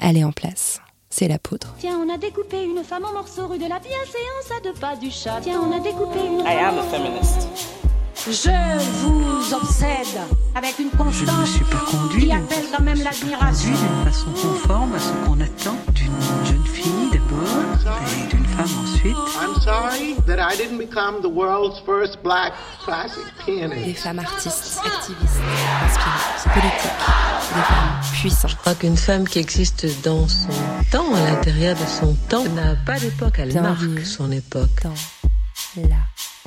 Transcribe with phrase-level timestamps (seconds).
[0.00, 0.80] elle est en place.
[1.10, 1.74] C'est la poudre.
[1.78, 4.96] Tiens, on a découpé une femme en morceaux rue de la bienséance à deux pas
[4.96, 5.40] du chat.
[5.42, 7.48] Tiens, on a découpé une I am a feminist.
[8.26, 8.50] Je
[9.00, 10.20] vous obsède
[10.54, 13.70] avec une constance Je ne me suis pas conduit qui d'une appelle quand même l'admiration.
[13.70, 19.16] d'une façon conforme à ce qu'on attend d'une jeune fille d'abord et d'une femme ensuite.
[19.40, 22.52] I'm sorry that I didn't become the world's first black
[22.84, 24.02] classic Des pianist.
[24.02, 25.40] femmes artistes, activistes,
[25.84, 26.90] inspirantes, politiques,
[27.54, 28.50] des femmes puissantes.
[28.50, 30.52] Je crois qu'une femme qui existe dans son
[30.90, 34.82] temps, à l'intérieur de son temps, n'a pas d'époque, elle marque son époque.
[34.84, 34.94] dans
[35.76, 35.96] la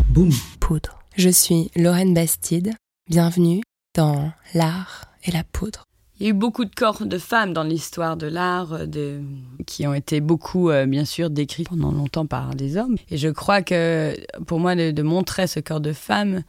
[0.09, 1.00] Boum poudre.
[1.18, 2.73] Je suis Lorraine Bastide.
[3.09, 3.62] Bienvenue
[3.95, 5.86] dans l'art et la poudre.
[6.23, 9.20] Il y a eu beaucoup de corps de femmes dans l'histoire de l'art, euh, de...
[9.68, 12.95] qui ont été beaucoup, euh, bien sûr, décrits pendant longtemps par des hommes.
[13.09, 14.16] Et je crois que,
[14.48, 16.44] pour moi, de, de montrer ce corps de femme,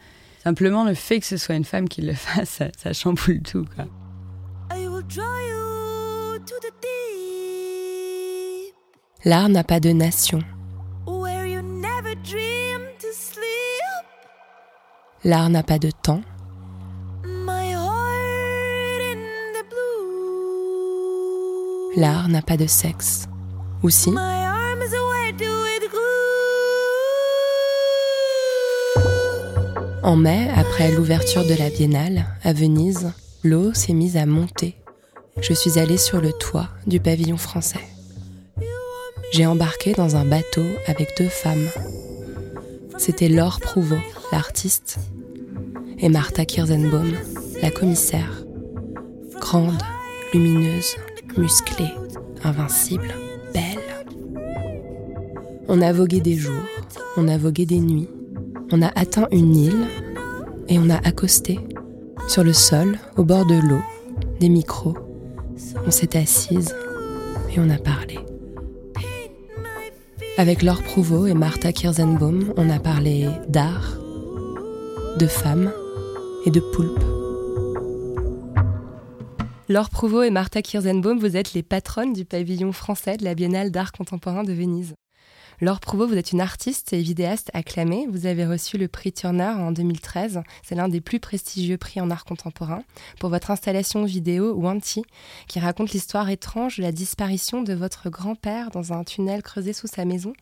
[0.45, 3.67] simplement le fait que ce soit une femme qui le fasse, ça, ça chamboule tout.
[3.75, 3.87] Quoi.
[9.25, 10.39] L'art n'a pas de nation.
[15.25, 16.21] L'art n'a pas de temps.
[21.97, 23.29] L'art n'a pas de sexe.
[23.83, 24.11] Ou si?
[30.03, 34.77] En mai, après l'ouverture de la biennale à Venise, l'eau s'est mise à monter.
[35.41, 37.81] Je suis allée sur le toit du pavillon français.
[39.33, 41.69] J'ai embarqué dans un bateau avec deux femmes.
[42.99, 43.99] C'était Laure Prouveau,
[44.31, 44.99] l'artiste,
[45.99, 47.13] et Martha Kirzenbaum,
[47.63, 48.45] la commissaire.
[49.41, 49.83] Grande,
[50.33, 50.97] lumineuse,
[51.37, 51.95] musclée,
[52.43, 53.15] invincible,
[53.53, 54.05] belle.
[55.69, 56.63] On a vogué des jours,
[57.17, 58.11] on a vogué des nuits,
[58.73, 59.87] on a atteint une île
[60.69, 61.61] et on a accosté.
[62.29, 63.83] Sur le sol, au bord de l'eau,
[64.41, 64.95] des micros.
[65.87, 66.75] On s'est assise
[67.55, 68.19] et on a parlé.
[70.37, 73.99] Avec Laure Prouveau et Martha Kirzenbaum, on a parlé d'art,
[75.19, 75.71] de femmes
[76.45, 77.24] et de poulpes.
[79.67, 83.71] Laure Prouveau et Martha Kirzenbaum, vous êtes les patronnes du pavillon français de la Biennale
[83.71, 84.95] d'art contemporain de Venise.
[85.61, 88.09] Laure Prouveau, vous êtes une artiste et vidéaste acclamée.
[88.11, 90.43] Vous avez reçu le prix Turner en 2013.
[90.65, 92.83] C'est l'un des plus prestigieux prix en art contemporain
[93.21, 95.05] pour votre installation vidéo Wanti,
[95.47, 99.87] qui raconte l'histoire étrange de la disparition de votre grand-père dans un tunnel creusé sous
[99.87, 100.33] sa maison.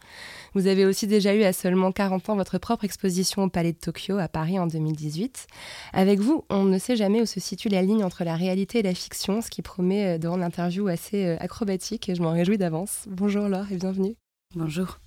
[0.54, 3.78] Vous avez aussi déjà eu à seulement 40 ans votre propre exposition au Palais de
[3.78, 5.46] Tokyo à Paris en 2018.
[5.92, 8.82] Avec vous, on ne sait jamais où se situe la ligne entre la réalité et
[8.82, 12.32] la fiction, ce qui promet euh, de rendre l'interview assez euh, acrobatique et je m'en
[12.32, 13.04] réjouis d'avance.
[13.08, 14.16] Bonjour Laure et bienvenue.
[14.54, 14.98] Bonjour.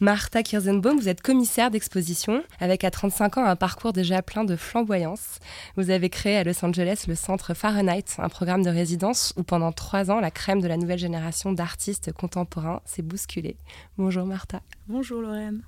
[0.00, 4.56] Martha Kirzenbaum, vous êtes commissaire d'exposition avec à 35 ans un parcours déjà plein de
[4.56, 5.38] flamboyance.
[5.76, 9.70] Vous avez créé à Los Angeles le centre Fahrenheit, un programme de résidence où pendant
[9.70, 13.56] trois ans la crème de la nouvelle génération d'artistes contemporains s'est bousculée.
[13.96, 14.60] Bonjour Martha.
[14.88, 15.62] Bonjour Lorraine.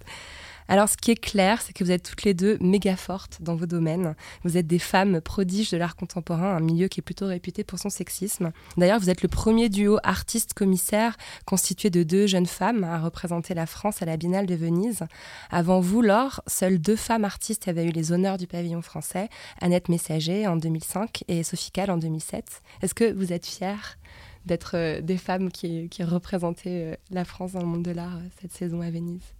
[0.70, 3.56] Alors, ce qui est clair, c'est que vous êtes toutes les deux méga fortes dans
[3.56, 4.14] vos domaines.
[4.44, 7.80] Vous êtes des femmes prodiges de l'art contemporain, un milieu qui est plutôt réputé pour
[7.80, 8.52] son sexisme.
[8.76, 13.66] D'ailleurs, vous êtes le premier duo artiste-commissaire constitué de deux jeunes femmes à représenter la
[13.66, 15.02] France à la Biennale de Venise.
[15.50, 19.28] Avant vous, Laure, seules deux femmes artistes avaient eu les honneurs du pavillon français,
[19.60, 22.62] Annette Messager en 2005 et Sophie Calle en 2007.
[22.82, 23.98] Est-ce que vous êtes fières
[24.46, 28.18] d'être euh, des femmes qui, qui représentaient euh, la France dans le monde de l'art
[28.18, 29.34] euh, cette saison à Venise?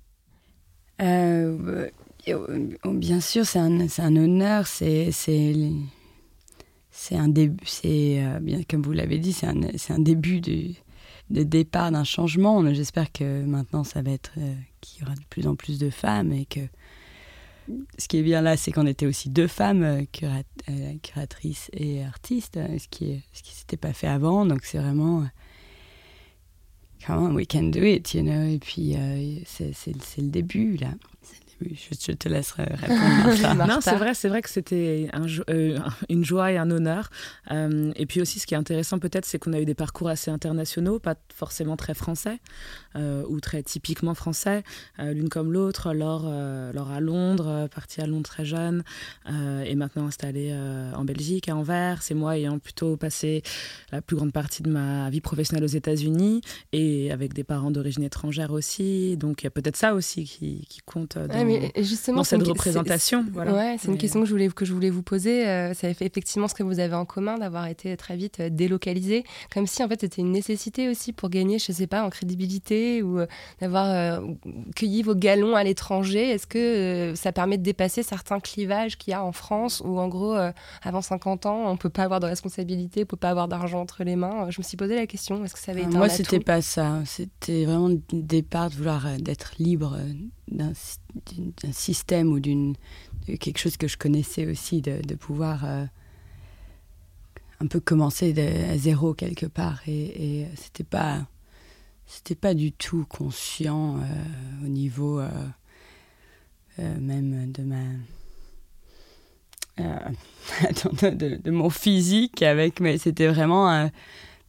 [1.00, 1.88] Euh,
[2.28, 5.10] euh, bien sûr, c'est un, honneur, c'est,
[7.12, 10.74] un début, c'est, euh, comme vous l'avez dit, c'est un, début de,
[11.30, 12.72] départ d'un changement.
[12.74, 14.32] J'espère que maintenant, ça va être,
[14.80, 16.60] qu'il y aura de plus en plus de femmes et que
[17.98, 20.42] ce qui est bien là, c'est qu'on était aussi deux femmes, curat,
[21.02, 24.44] curatrices et artistes, ce qui ce qui s'était pas fait avant.
[24.44, 25.24] Donc c'est vraiment,
[27.04, 28.54] come on, we can do it, you know.
[28.54, 30.88] Et puis euh, c'est, le début là.
[31.60, 33.66] Je, je te laisse euh, répondre.
[33.68, 35.78] Non, c'est vrai, c'est vrai que c'était un jo- euh,
[36.08, 37.10] une joie et un honneur.
[37.50, 40.08] Euh, et puis aussi, ce qui est intéressant peut-être, c'est qu'on a eu des parcours
[40.08, 42.38] assez internationaux, pas forcément très français
[42.96, 44.62] euh, ou très typiquement français,
[44.98, 45.92] euh, l'une comme l'autre.
[45.92, 48.82] Laure, euh, Laure à Londres, partie à Londres très jeune,
[49.30, 52.02] euh, et maintenant installée euh, en Belgique, à Anvers.
[52.02, 53.42] C'est moi ayant plutôt passé
[53.92, 56.40] la plus grande partie de ma vie professionnelle aux États-Unis
[56.72, 59.16] et avec des parents d'origine étrangère aussi.
[59.16, 61.18] Donc il y a peut-être ça aussi qui, qui compte.
[61.18, 63.24] Dans, Ouais, mais justement, dans cette une- représentation.
[63.32, 63.52] voilà.
[63.52, 65.46] Ouais, c'est une question que je voulais que je voulais vous poser.
[65.46, 68.48] Euh, ça fait effectivement ce que vous avez en commun d'avoir été très vite euh,
[68.50, 72.10] délocalisé, comme si en fait c'était une nécessité aussi pour gagner, je sais pas, en
[72.10, 73.26] crédibilité ou euh,
[73.60, 74.20] d'avoir euh,
[74.76, 76.30] cueilli vos galons à l'étranger.
[76.30, 80.08] Est-ce que ça permet de dépasser certains clivages qu'il y a en France où en
[80.08, 80.36] gros
[80.82, 84.04] avant 50 ans on peut pas avoir de responsabilité, on peut pas avoir d'argent entre
[84.04, 84.48] les mains?
[84.50, 85.44] Je me suis posé la question.
[85.44, 86.98] Est-ce que ça avait été Moi, c'était pas ça.
[87.06, 89.96] C'était vraiment le départ de vouloir d'être libre
[90.50, 90.72] d'un
[91.72, 92.74] système ou d'une
[93.38, 95.84] quelque chose que je connaissais aussi, de, de pouvoir euh,
[97.60, 99.80] un peu commencer de, à zéro quelque part.
[99.86, 101.26] Et, et c'était pas
[102.06, 105.28] c'était pas du tout conscient euh, au niveau euh,
[106.78, 107.82] même de ma
[109.78, 113.86] de, de- de mon physique avec mais c'était vraiment euh,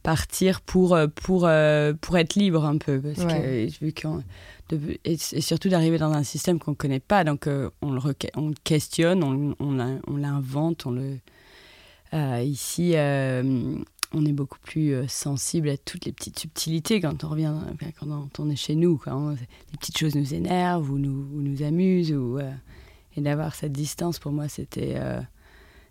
[0.02, 3.68] partir pour pour euh, pour être libre un peu parce Ouais.
[3.70, 4.22] que vu qu'on
[5.04, 7.24] et, surtout d'arriver dans un système qu'on connaît pas.
[7.24, 8.00] Donc euh, on le
[8.36, 11.18] on questionne on on l'in- on l'invente on le
[12.14, 13.74] euh, ici euh,
[14.14, 17.54] on est beaucoup plus sensible à toutes les petites subtilités quand on revient
[17.98, 21.62] quand on, est chez nous on- les petites choses nous énervent ou nous ou nous
[21.62, 22.38] amusent ou
[23.16, 24.96] et d'avoir cette distance pour moi c'était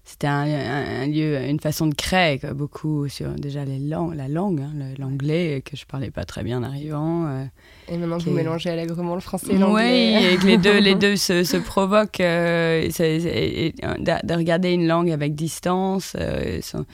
[0.04, 4.16] c'était un, un- un lieu une façon de créer quoi, beaucoup sur déjà les langues
[4.16, 7.46] la langue hein, l'anglais que je parlais pas très bien en arrivant euh,
[7.88, 10.34] Et maintenant que vous est- mélangez allègrement le français et oui, l'anglais.
[10.34, 12.20] et que les deux, les deux se, se provoquent.
[12.20, 16.86] euh, et c'est- et- et de, de regarder une langue avec distance, euh, sans-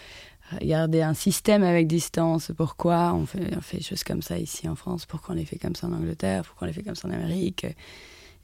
[0.62, 2.52] regarder un système avec distance.
[2.56, 5.46] Pourquoi on fait, on fait des choses comme ça ici en France Pourquoi on les
[5.46, 7.66] fait comme ça en Angleterre Pourquoi on les fait comme ça en Amérique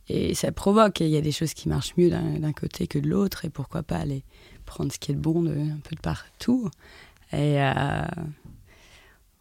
[0.10, 1.00] Et ça provoque.
[1.00, 3.46] Et il y a des choses qui marchent mieux d'un d'un côté que de l'autre.
[3.46, 4.24] Et pourquoi pas aller
[4.64, 6.70] prendre ce qui est bon de, un peu de partout
[7.32, 8.06] Et euh,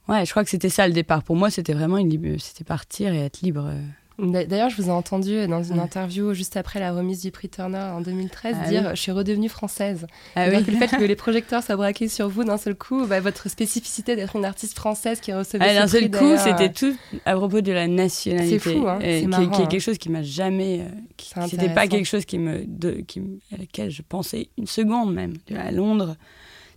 [0.08, 1.22] ouais, je crois que c'était ça le départ.
[1.22, 3.72] Pour moi, c'était vraiment une c'était partir et être libre.
[4.18, 7.48] D'a- D'ailleurs, je vous ai entendu dans une interview juste après la remise du prix
[7.48, 8.90] Turner en 2013 Ah dire oui.
[8.94, 10.06] Je suis redevenue française.
[10.36, 10.56] Ah oui.
[10.58, 14.14] le fait que les projecteurs soient braqués sur vous d'un seul coup, bah, votre spécificité
[14.16, 16.94] d'être une artiste française qui recevait Ah, D'un seul coup, c'était tout
[17.24, 18.58] à propos de la nationalité.
[18.58, 19.68] C'est fou, hein, c'est qui, marrant, qui est hein.
[19.68, 20.80] quelque chose qui m'a jamais.
[20.80, 24.66] euh, C'était pas quelque chose qui me, de, qui, me- à laquelle je pensais une
[24.66, 25.34] seconde même.
[25.56, 26.16] À Londres,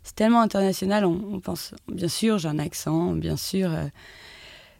[0.03, 1.05] c'est tellement international.
[1.05, 3.71] On, on pense, bien sûr, j'ai un accent, bien sûr.
[3.71, 3.85] euh,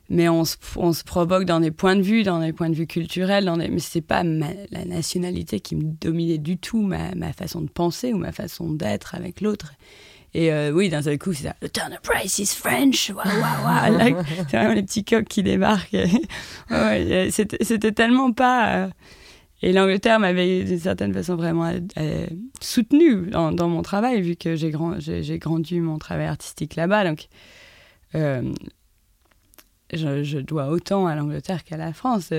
[0.10, 2.76] mais on se, on se provoque dans des points de vue, dans des points de
[2.76, 6.82] vue culturels, dans des, mais c'est pas ma- la nationalité qui me dominait du tout,
[6.82, 9.74] ma, ma façon de penser ou ma façon d'être avec l'autre.
[10.34, 11.56] Et euh, oui, d'un seul coup, c'est ça.
[11.62, 13.10] The Turner Price is French.
[13.10, 13.24] Waouh.
[13.98, 15.96] Là, C'est vraiment les petits coqs qui débarquent.
[16.70, 18.76] Ouais, c'était tellement pas.
[18.76, 18.90] euh,
[19.62, 22.28] Et l'Angleterre m'avait d'une certaine façon vraiment euh,
[22.60, 24.96] soutenu dans, dans mon travail, vu que j'ai grand,
[25.40, 27.06] grandi mon travail artistique là-bas.
[27.06, 27.28] Donc,
[28.16, 28.42] euh,
[29.94, 32.30] je, je dois autant à l'Angleterre qu'à la France,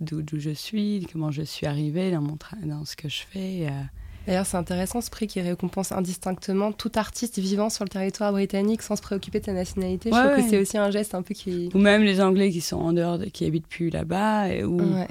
[0.00, 3.66] d'où je suis, comment je suis arrivée dans, mon dans ce que je fais.
[3.68, 3.82] euh.
[4.26, 8.82] D'ailleurs, c'est intéressant ce prix qui récompense indistinctement tout artiste vivant sur le territoire britannique
[8.82, 10.10] sans se préoccuper de sa nationalité.
[10.10, 11.70] Je Ouais, trouve que c'est aussi un geste un peu qui.
[11.74, 15.06] Ou même les Anglais qui sont en dehors, de, qui habitent plus là-bas, ou Ouais.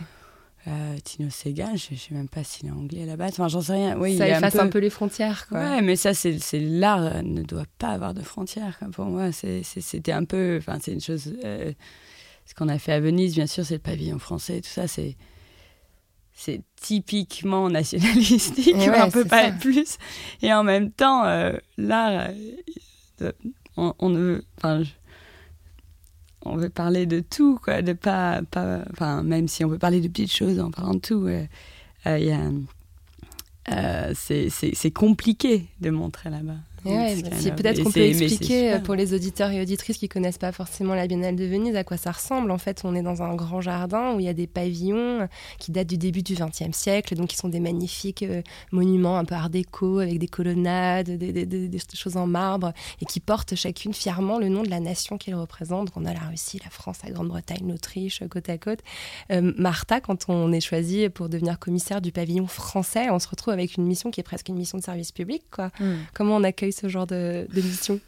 [0.67, 3.27] Euh, Tino Sega, je ne sais même pas s'il est anglais là-bas.
[3.27, 3.97] Enfin, j'en sais rien.
[3.99, 4.79] Oui, ça il efface un peu...
[4.79, 5.47] les frontières.
[5.47, 5.59] Quoi.
[5.59, 8.77] Ouais, mais ça, c'est l'art euh, ne doit pas avoir de frontières.
[8.79, 8.87] quoi.
[8.89, 11.33] Pour moi, c'était un peu, enfin, c'est une chose.
[11.43, 11.71] euh,
[12.47, 15.15] ce qu'on a fait à Venise, bien sûr, c'est le pavillon français, tout ça, c'est
[16.37, 19.47] c'est typiquement nationalistique, Ouais, on peut c'est pas ça.
[19.49, 19.97] être plus.
[20.41, 22.27] Et en même temps, euh, l'art,
[23.77, 24.89] on, on ne veut, enfin, je-
[26.45, 29.99] on veut parler de tout, quoi, de pas, pas, enfin, même si on veut parler
[29.99, 31.45] de petites choses en parlant de tout, euh,
[32.05, 32.51] euh,
[33.71, 36.57] euh, c'est compliqué de montrer là-bas.
[36.91, 40.51] Ouais, si peut-être qu'on peut expliquer euh, pour les auditeurs et auditrices qui connaissent pas
[40.51, 42.51] forcément la Biennale de Venise à quoi ça ressemble.
[42.51, 45.27] En fait, on est dans un grand jardin où il y a des pavillons
[45.59, 49.25] qui datent du début du XXe siècle, donc qui sont des magnifiques euh, monuments un
[49.25, 53.19] peu art déco avec des colonnades, des, des- des- des choses en marbre et qui
[53.19, 55.87] portent chacune fièrement le nom de la nation qu'ils représentent.
[55.87, 58.79] Donc, on a la Russie, la France, la Grande-Bretagne, l'Autriche, euh, côte à côte.
[59.31, 63.53] Euh, Martha, quand on est choisi pour devenir commissaire du pavillon français, on se retrouve
[63.53, 65.71] avec une mission qui est presque une mission de service public, quoi.
[66.13, 67.99] Comment on accueille ce genre de, mission?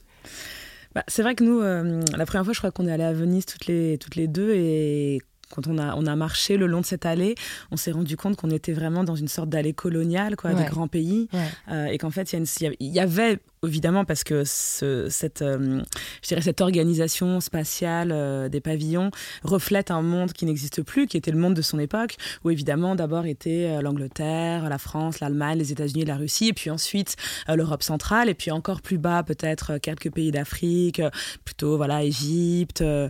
[0.94, 3.14] Bah, c'est vrai que nous, euh, la première fois, je crois qu'on est allé à
[3.14, 5.22] Venise toutes les, toutes les deux et
[5.54, 7.36] quand on a, on a marché le long de cette allée,
[7.72, 10.64] on s'est rendu compte qu'on était vraiment dans une sorte d'allée coloniale, quoi, Ouais.
[10.64, 11.40] des grands pays, Ouais.
[11.72, 12.46] euh, et qu'en fait, il
[12.80, 15.82] y, avait- évidemment parce que ce, cette, euh,
[16.22, 19.10] je dirais cette organisation spatiale euh, des pavillons
[19.44, 22.96] reflète un monde qui n'existe plus, qui était le monde de son époque, où évidemment
[22.96, 27.16] d'abord était l'Angleterre, la France, l'Allemagne, les États-Unis, la Russie, et puis ensuite
[27.54, 31.02] l'Europe centrale, et puis encore plus bas peut-être quelques pays d'Afrique,
[31.44, 33.10] plutôt voilà Égypte, je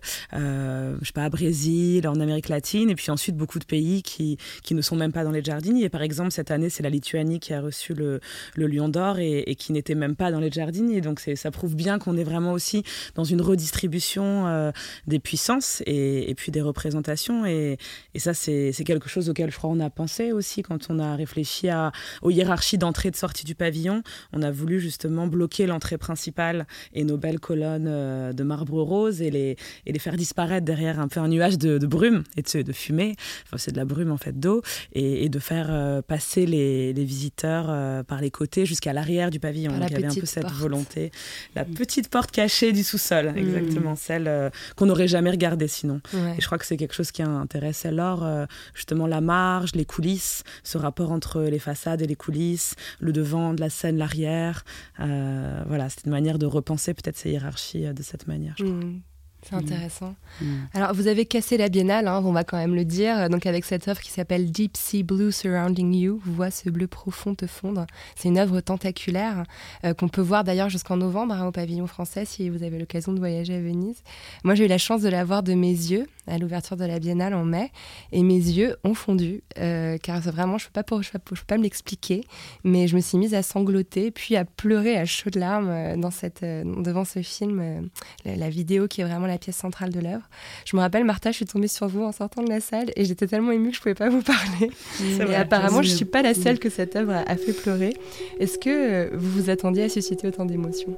[1.04, 4.82] sais pas Brésil, en Amérique latine, et puis ensuite beaucoup de pays qui, qui ne
[4.82, 5.84] sont même pas dans les Giardini.
[5.84, 8.20] Et par exemple, cette année, c'est la Lituanie qui a reçu le,
[8.56, 11.02] Lion d'Or et, qui n'était même pas dans les Giardini.
[11.02, 12.84] Donc ça prouve bien qu'on est vraiment aussi
[13.16, 14.72] dans une redistribution euh,
[15.08, 17.46] des puissances et, puis des représentations.
[17.46, 17.78] Et,
[18.18, 21.70] ça, c'est quelque chose auquel je crois on a pensé aussi quand on a réfléchi
[21.70, 21.92] à,
[22.22, 24.04] aux hiérarchies d'entrée et de sortie du pavillon.
[24.34, 29.22] On a voulu justement bloquer l'entrée principale et nos belles colonnes euh, de marbre rose
[29.22, 29.56] et les,
[30.00, 33.16] faire disparaître derrière un peu un nuage de brume et de, de fumée.
[33.46, 34.62] Enfin, c'est de la brume en fait d'eau
[34.94, 39.30] et, et, de faire euh, passer les, les visiteurs euh, par les côtés jusqu'à l'arrière
[39.32, 39.72] du pavillon.
[39.72, 40.56] Par Donc, il y avait un peu cette porte.
[40.56, 41.12] volonté.
[41.56, 43.38] La petite porte cachée du sous-sol, Mm.
[43.38, 46.02] exactement, celle euh, qu'on n'aurait jamais regardée sinon.
[46.14, 46.36] Ouais.
[46.38, 49.86] Et je crois que c'est quelque chose qui intéressait Laure, euh, justement la marge, les
[49.86, 54.64] coulisses, ce rapport entre les façades et les coulisses, le devant de la scène, l'arrière.
[54.98, 58.56] Voilà, c'est une manière de repenser peut-être ces hiérarchies de cette manière.
[58.58, 58.74] je crois.
[58.76, 59.02] Mm.
[59.50, 60.16] C'est intéressant.
[60.42, 60.46] Mm.
[60.74, 63.64] Alors, vous avez cassé la biennale, hein, on va quand même le dire, donc avec
[63.66, 66.22] cette œuvre qui s'appelle Deep Sea Blue Surrounding You.
[66.26, 67.86] Vous voyez ce bleu profond te fondre.
[68.16, 69.44] C'est une œuvre tentaculaire
[69.86, 73.14] euh, qu'on peut voir d'ailleurs jusqu'en novembre hein, au pavillon français si vous avez l'occasion
[73.14, 74.02] de voyager à Venise.
[74.44, 77.00] Moi, j'ai eu la chance de la voir de mes yeux à l'ouverture de la
[77.00, 77.72] biennale en mai
[78.12, 81.20] et mes yeux ont fondu euh, car vraiment, je ne peux, pas pour- je peux
[81.20, 82.26] pas- je peux pas me l'expliquer,
[82.66, 86.12] mais je me suis mise à sangloter puis à pleurer à chaudes larmes euh, dans
[86.12, 87.90] cette, euh, devant ce film,
[88.26, 90.24] la, la vidéo qui est vraiment la pièce centrale de l'œuvre.
[90.66, 93.06] Je me rappelle, Martha, je suis tombée sur vous en sortant de la salle et
[93.06, 94.72] j'étais tellement émue que je pouvais pas vous parler.
[95.02, 97.94] Et vrai, apparemment, je c'est suis pas la seule que cette œuvre a, fait pleurer.
[98.40, 100.96] Est-ce que euh, vous vous attendiez à susciter autant d'émotions?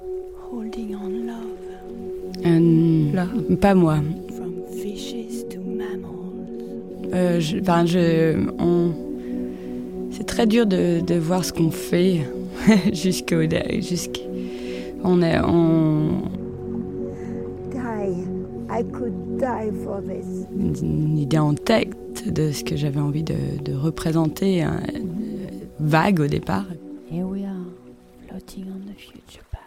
[0.52, 3.28] Holding on love Euh, Là.
[3.60, 3.98] Pas moi.
[4.36, 7.14] from fishes to mammals.
[7.14, 8.94] Euh, je, enfin, je, on-
[10.12, 12.22] c'est très dur de, de voir ce qu'on fait
[12.94, 13.42] jusqu'au,
[13.80, 14.22] jusqu'à,
[15.04, 16.24] on est, on.
[18.80, 20.46] I could die for this.
[20.82, 24.82] une idée en tête de ce que j'avais envie de, de représenter, hein,
[25.80, 26.66] vague au départ,
[27.12, 27.56] Here we are,
[28.28, 29.64] floating on the future past.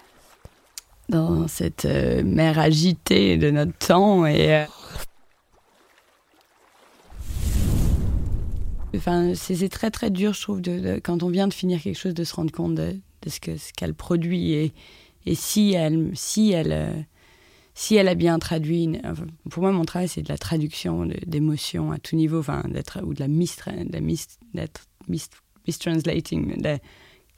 [1.11, 4.65] dans cette euh, mer agitée de notre temps et euh,
[8.95, 11.99] Enfin, c'est très très dur, je trouve, de, de- quand on vient de finir quelque
[11.99, 14.73] chose, de se rendre compte de, de ce que ce qu'elle produit et,
[15.25, 16.93] et si elle si elle euh,
[17.75, 18.85] si elle a bien traduit.
[18.85, 22.63] une- enfin, pour moi, mon travail, c'est de la traduction d'émotions à tout niveau, enfin,
[23.03, 23.51] ou de la mis,
[23.87, 24.25] de la mis,
[24.55, 25.23] d'être mis,
[25.67, 26.59] mistranslating.
[26.59, 26.79] de la-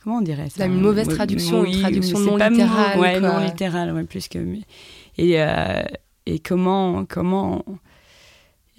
[0.02, 0.66] comment on dirait ça?
[0.66, 4.38] Une mauvaise traduction, une oui, traduction non littérale, Ouais, non littérale, ouais, plus que.
[5.18, 5.82] Et euh,
[6.26, 7.62] et comment comment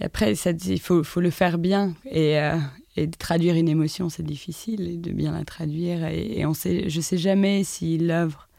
[0.02, 1.94] et après, ça, il faut, faut le faire bien.
[2.12, 2.58] Et, euh,
[2.98, 6.06] et traduire une émotion, c'est difficile, et de bien la traduire.
[6.08, 8.50] Et, et on sait, je ne sais jamais si l'œuvre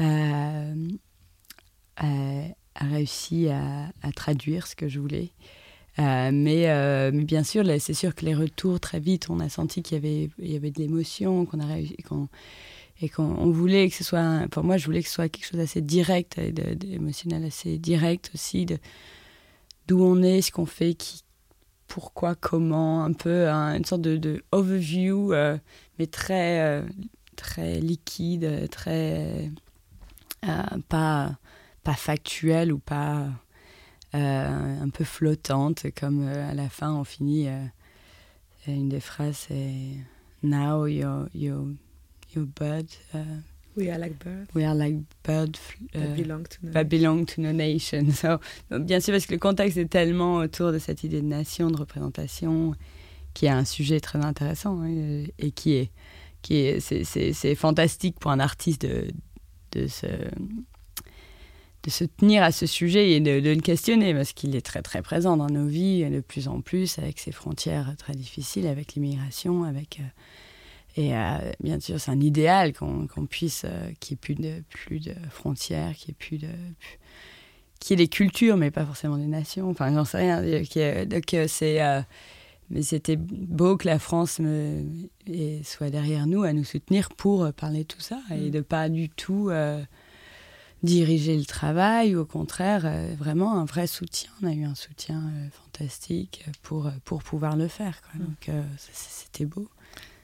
[0.00, 0.74] euh,
[1.96, 5.30] a, réussi à, traduire ce que je voulais.
[5.98, 9.48] Euh, mais, euh, mais bien sûr, c'est sûr que les retours, très vite, on a
[9.48, 12.28] senti qu'il y avait, y avait de l'émotion, qu'on a réussi, qu'on,
[13.02, 15.46] et qu'on on voulait que ce soit, pour moi, je voulais que ce soit quelque
[15.46, 18.66] chose d'assez direct, d'émotionnel assez direct aussi,
[19.88, 21.22] d'où on est, ce qu'on fait, qui,
[21.88, 25.58] pourquoi, comment, un peu hein, une sorte de, overview, euh,
[25.98, 26.82] mais très,
[27.36, 29.50] très liquide, très
[30.88, 31.36] pas,
[31.82, 33.26] pas factuel ou pas
[34.14, 37.48] euh, un peu flottante, comme euh, à la fin on finit.
[37.48, 37.64] euh,
[38.66, 39.96] une des phrases c'est
[40.42, 41.66] Now your, your,
[42.34, 43.18] your bird, uh,
[43.76, 45.56] We are like birds we are like bird.
[45.92, 48.10] that belong to no that belong to no nation.
[48.10, 48.38] So,
[48.70, 51.70] donc, bien sûr, parce que le contexte est tellement autour de cette idée de nation,
[51.70, 52.74] de représentation,
[53.32, 55.90] qui est un sujet très intéressant hein, et qui est,
[56.42, 59.06] qui est, c'est, c'est, c'est fantastique pour un artiste de,
[59.72, 60.06] de se
[61.82, 64.82] de se tenir à ce sujet et de, de le questionner parce qu'il est très
[64.82, 68.94] très présent dans nos vies de plus en plus avec ses frontières très difficiles, avec
[68.94, 70.04] l'immigration, avec euh,
[70.96, 74.34] et euh, bien sûr c'est un idéal qu'on qu'on puisse euh, qu'il n'y ait plus
[74.34, 76.48] de plus de frontières, qu'il n'y ait plus de
[77.78, 79.70] qu'il y ait des cultures mais pas forcément des nations.
[79.70, 80.42] Enfin j'en sais rien.
[80.42, 81.80] euh, ait- Donc c'est
[82.72, 84.84] mais c'était beau que la France me,
[85.26, 88.88] et soit derrière nous à nous soutenir pour parler de tout ça et de pas
[88.88, 89.50] du tout
[90.82, 94.30] diriger le travail ou au contraire euh, vraiment un vrai soutien.
[94.42, 98.00] On a eu un soutien euh, fantastique pour, euh, pour pouvoir le faire.
[98.02, 98.24] quoi.
[98.24, 99.68] Donc euh, c- c- c'était beau.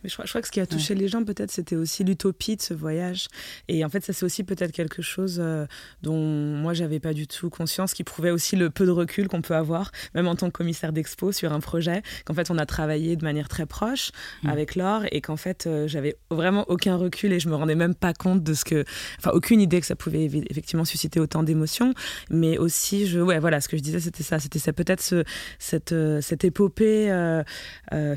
[0.07, 2.05] Mais je crois, je crois que ce qui a touché les gens, peut-être, c'était aussi
[2.05, 3.27] l'utopie de ce voyage.
[3.67, 5.67] Et en fait, ça, c'est aussi peut-être quelque chose euh,
[6.03, 9.43] dont moi, j'avais pas du tout conscience, qui prouvait aussi le peu de recul qu'on
[9.43, 12.67] peut avoir, même en tant que commissaire d'expo sur un projet, qu'en fait, on a
[12.67, 14.49] travaillé de manière très proche Mm.
[14.49, 17.95] avec Laure et qu'en fait, euh, j'avais vraiment aucun recul et je me rendais même
[17.95, 18.85] pas compte de ce que.
[19.19, 21.95] Enfin, aucune idée que ça pouvait effectivement susciter autant d'émotions.
[22.31, 24.39] Mais aussi, je, ouais, voilà, ce que je disais, c'était ça.
[24.39, 25.25] C'était ça, peut-être ce,
[25.59, 27.43] cette, euh, cette épopée, euh,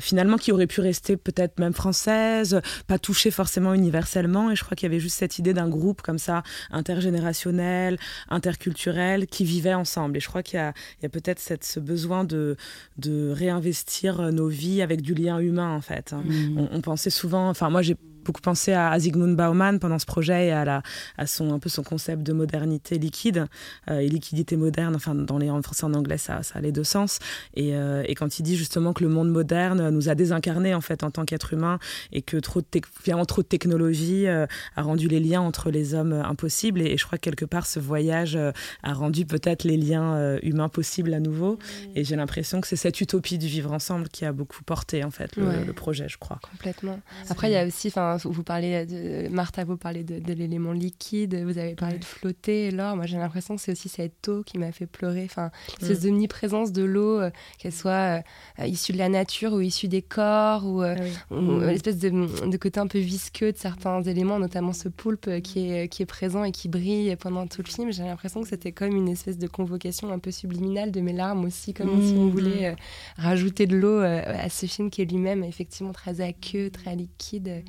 [0.00, 4.50] finalement, qui aurait pu rester peut-être même française, pas touchée forcément universellement.
[4.50, 9.26] Et je crois qu'il y avait juste cette idée d'un groupe comme ça, intergénérationnel, interculturel,
[9.26, 10.16] qui vivait ensemble.
[10.18, 12.56] Et je crois qu'il y a, peut-être ce besoin de,
[12.98, 16.12] de réinvestir nos vies avec du lien humain, en fait.
[16.12, 16.22] hein.
[16.24, 16.58] Mm.
[16.58, 17.96] On, on pensait souvent, enfin, moi, j'ai
[18.30, 20.82] beaucoup pensé à, à Zygmunt Bauman pendant ce projet et à, la,
[21.18, 23.46] à son, un peu son concept de modernité liquide
[23.90, 24.94] euh, et liquidité moderne.
[24.94, 27.18] Enfin, dans les, en français en anglais, ça, ça a les deux sens.
[27.54, 30.80] Et, euh, et quand il dit justement que le monde moderne nous a désincarnés en
[30.80, 31.80] fait en tant qu'être humain
[32.12, 32.66] et que trop de,
[33.02, 34.46] finalement, trop de technologie euh,
[34.76, 36.80] a rendu les liens entre les hommes impossibles.
[36.82, 40.68] Et, et je crois que quelque part, ce voyage a rendu peut-être les liens humains
[40.68, 41.58] possibles à nouveau.
[41.96, 45.10] Et j'ai l'impression que c'est cette utopie du vivre ensemble qui a beaucoup porté en
[45.10, 45.64] fait le, Ouais.
[45.64, 46.38] le projet, je crois.
[46.52, 47.00] Complètement.
[47.28, 50.72] Après, il y a aussi, enfin, vous parlez de Martha, vous parlez de, de l'élément
[50.72, 52.70] liquide, vous avez parlé de flotter.
[52.70, 55.24] L'or, moi j'ai l'impression que c'est aussi cette eau qui m'a fait pleurer.
[55.24, 55.50] Enfin,
[55.80, 58.22] cette omniprésence de l'eau, euh, qu'elle soit
[58.60, 60.94] euh, issue de la nature ou issue des corps, ou, euh,
[61.30, 65.26] ou, euh, l'espèce de, de côté un peu visqueux de certains éléments, notamment ce poulpe
[65.28, 67.92] euh, qui est, qui est présent et qui brille pendant tout le film.
[67.92, 71.44] J'ai l'impression que c'était comme une espèce de convocation un peu subliminale de mes larmes
[71.44, 72.30] aussi, comme si on Mhm.
[72.30, 72.74] voulait euh,
[73.16, 77.62] rajouter de l'eau euh, à ce film qui est lui-même effectivement très aqueux, très liquide.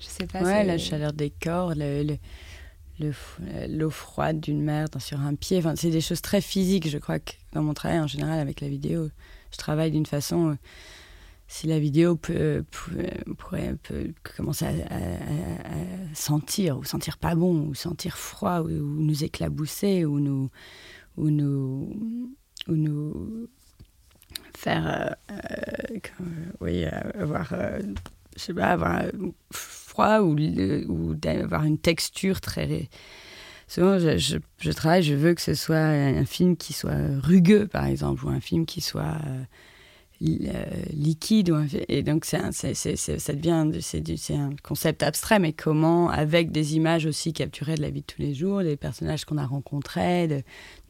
[0.00, 0.42] Je sais pas.
[0.42, 2.18] Ouais, la chaleur des corps, le, le-
[3.00, 5.58] le f- euh, l'eau froide d'une mer sur un pied.
[5.58, 6.88] Enfin, c'est des choses très physiques.
[6.88, 9.08] Je crois que dans mon travail en général avec la vidéo,
[9.52, 10.50] je travaille d'une façon.
[10.50, 10.54] euh,
[11.50, 15.72] si la vidéo peut, peut- pourrait peut commencer à, à- à-
[16.10, 20.50] à sentir, ou sentir pas bon, ou sentir froid, ou, ou nous éclabousser, ou nous,
[21.16, 22.36] ou nous,
[22.68, 23.48] ou nous
[24.56, 26.26] faire, euh, euh,
[26.60, 26.90] oui, euh,
[27.22, 27.78] avoir, euh,
[28.36, 29.10] je sais pas, avoir euh,
[29.98, 32.88] ou, d'avoir une texture très.
[33.66, 38.24] Souvent, je, travaille, je veux que ce soit un film qui soit rugueux, par exemple,
[38.24, 39.44] ou un film qui soit euh,
[40.22, 41.50] euh, liquide.
[41.50, 42.50] Ou et donc, c'est un-
[44.62, 48.34] concept abstrait, mais comment, avec des images aussi capturées de la vie de tous les
[48.34, 50.42] jours, des personnages qu'on a rencontrés, de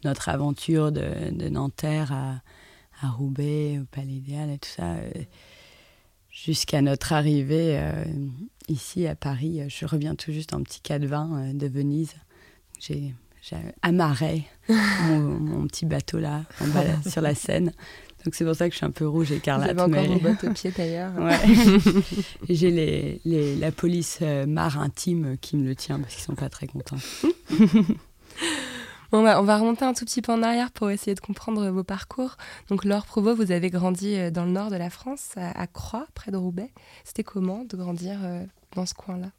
[0.04, 2.40] notre aventure de, Nanterre à,
[3.02, 5.10] à Roubaix, au Palais Idéal et tout ça, euh,
[6.44, 8.04] jusqu'à notre arrivée euh,
[8.68, 9.60] ici à Paris.
[9.68, 12.14] Je reviens tout juste en petit cas de vin euh, de Venise.
[12.80, 13.14] J'ai
[13.82, 17.72] amarré mon, mon petit bateau là, en bas, là, sur la Seine.
[18.24, 19.70] Donc c'est pour ça que je suis un peu rouge Vous écarlate.
[19.70, 21.12] avez encore mais- vos bottes aux pieds d'ailleurs.
[21.18, 21.38] Ouais.
[22.48, 26.34] Et j'ai les, les- la police euh, maritime qui me le tient parce qu'ils sont
[26.34, 26.96] pas très contents.
[29.10, 31.84] Bah, on va remonter un tout petit peu en arrière pour essayer de comprendre vos
[31.84, 32.36] parcours.
[32.68, 36.06] Donc, Laure Provost, vous avez grandi euh, dans le nord de la France, à, Croix,
[36.14, 36.70] près de Roubaix.
[37.04, 38.44] C'était comment de grandir euh,
[38.74, 39.30] dans ce coin-là?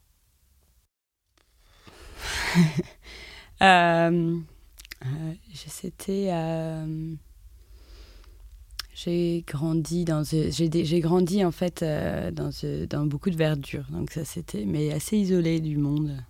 [3.61, 4.39] Euh,
[8.93, 10.23] j'ai grandi dans.
[10.23, 13.83] J'ai grandi en fait dans, beaucoup de verdure.
[13.89, 14.63] Donc ça c'était.
[14.63, 16.23] Mais assez isolé du monde.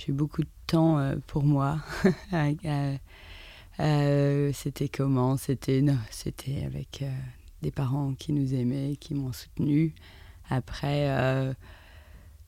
[0.00, 1.78] J'ai eu beaucoup de temps euh, pour moi.
[2.32, 2.96] Euh,
[3.80, 5.36] euh, c'était comment?
[5.36, 7.04] C'était c'était avec
[7.62, 9.94] des parents qui nous aimaient, qui m'ont soutenu.
[10.50, 11.08] Après,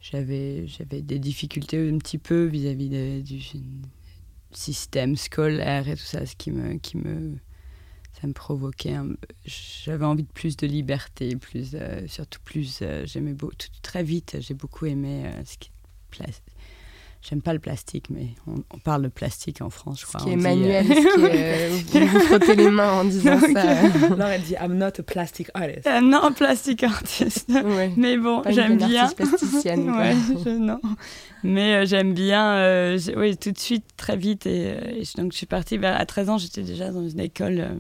[0.00, 3.40] j'avais j'avais des difficultés un petit peu vis-à-vis du
[4.52, 7.36] système scolaire et tout ça, ce qui me qui me
[8.20, 8.96] ça me provoquait.
[9.44, 11.76] J'avais envie de plus de liberté, plus
[12.08, 12.82] surtout plus.
[13.04, 14.36] J'aimais beau- très vite.
[14.40, 15.72] J'ai beaucoup aimé ce qui est
[16.10, 16.26] pla-
[17.22, 20.20] J'aime pas le plastique, mais on, on parle de plastique en France, je Ce crois.
[20.22, 20.94] qui est on dit, manuel, euh,
[21.78, 23.61] ce qui est, euh, vous frottez les mains en disant Donc, ça.
[24.12, 25.87] Alors elle dit I'm not a plastic artist.
[25.87, 27.48] euh, non, plastique artiste.
[27.64, 27.92] Ouais.
[27.96, 29.04] Mais bon, j'aime bien.
[29.04, 29.98] artiste plasticienne, quoi.
[30.00, 30.80] ouais, je- non.
[31.44, 34.46] Mais euh, j'aime bien, euh, oui, tout de suite, très vite.
[34.46, 37.08] Et, euh, et je- donc, je suis partie vers, à 13 ans, j'étais déjà dans
[37.08, 37.74] une école euh,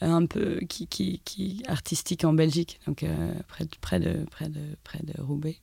[0.00, 4.48] un peu qui, qui, qui, artistique en Belgique, donc euh, près, de, près, de, près,
[4.48, 5.56] de, près de Roubaix.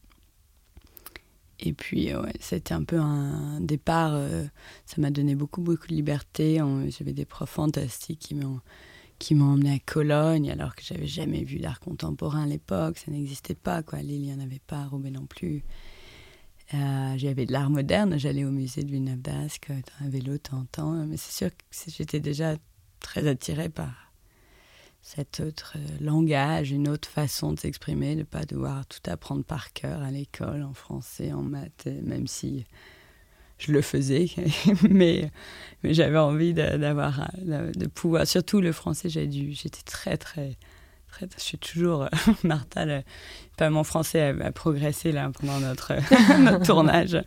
[1.59, 4.13] Et puis, euh, ouais, c'était un peu un départ.
[4.13, 4.45] euh,
[4.85, 6.59] ça m'a donné beaucoup, beaucoup de liberté.
[6.97, 8.59] J'avais des profs fantastiques qui m'ont
[9.19, 12.97] qui m'ont emmené à Cologne, alors que j'avais jamais vu d'art contemporain à l'époque.
[12.97, 13.99] Ça n'existait pas, quoi.
[13.99, 15.63] Lille, il n'y en avait pas, Roubaix non plus.
[16.73, 18.17] Euh, J'avais de l'art moderne.
[18.17, 20.65] J'allais au musée de Villeneuve d'Ascq, euh, à vélo temps.
[21.05, 22.55] Mais c'est sûr que j'étais déjà
[23.01, 24.08] très attirée par
[25.01, 29.73] cet autre langage, une autre façon de s'exprimer, de ne pas devoir tout apprendre par
[29.73, 32.65] cœur à l'école, en français, en maths, même si
[33.57, 34.27] je le faisais,
[34.89, 35.31] mais,
[35.83, 40.55] mais j'avais envie d'avoir, de, pouvoir, surtout le français, j'étais très, très,
[41.11, 42.07] très, je suis toujours,
[42.43, 42.85] Martha,
[43.57, 45.93] pas mon français a, progressé là pendant notre,
[46.39, 47.21] notre tournage,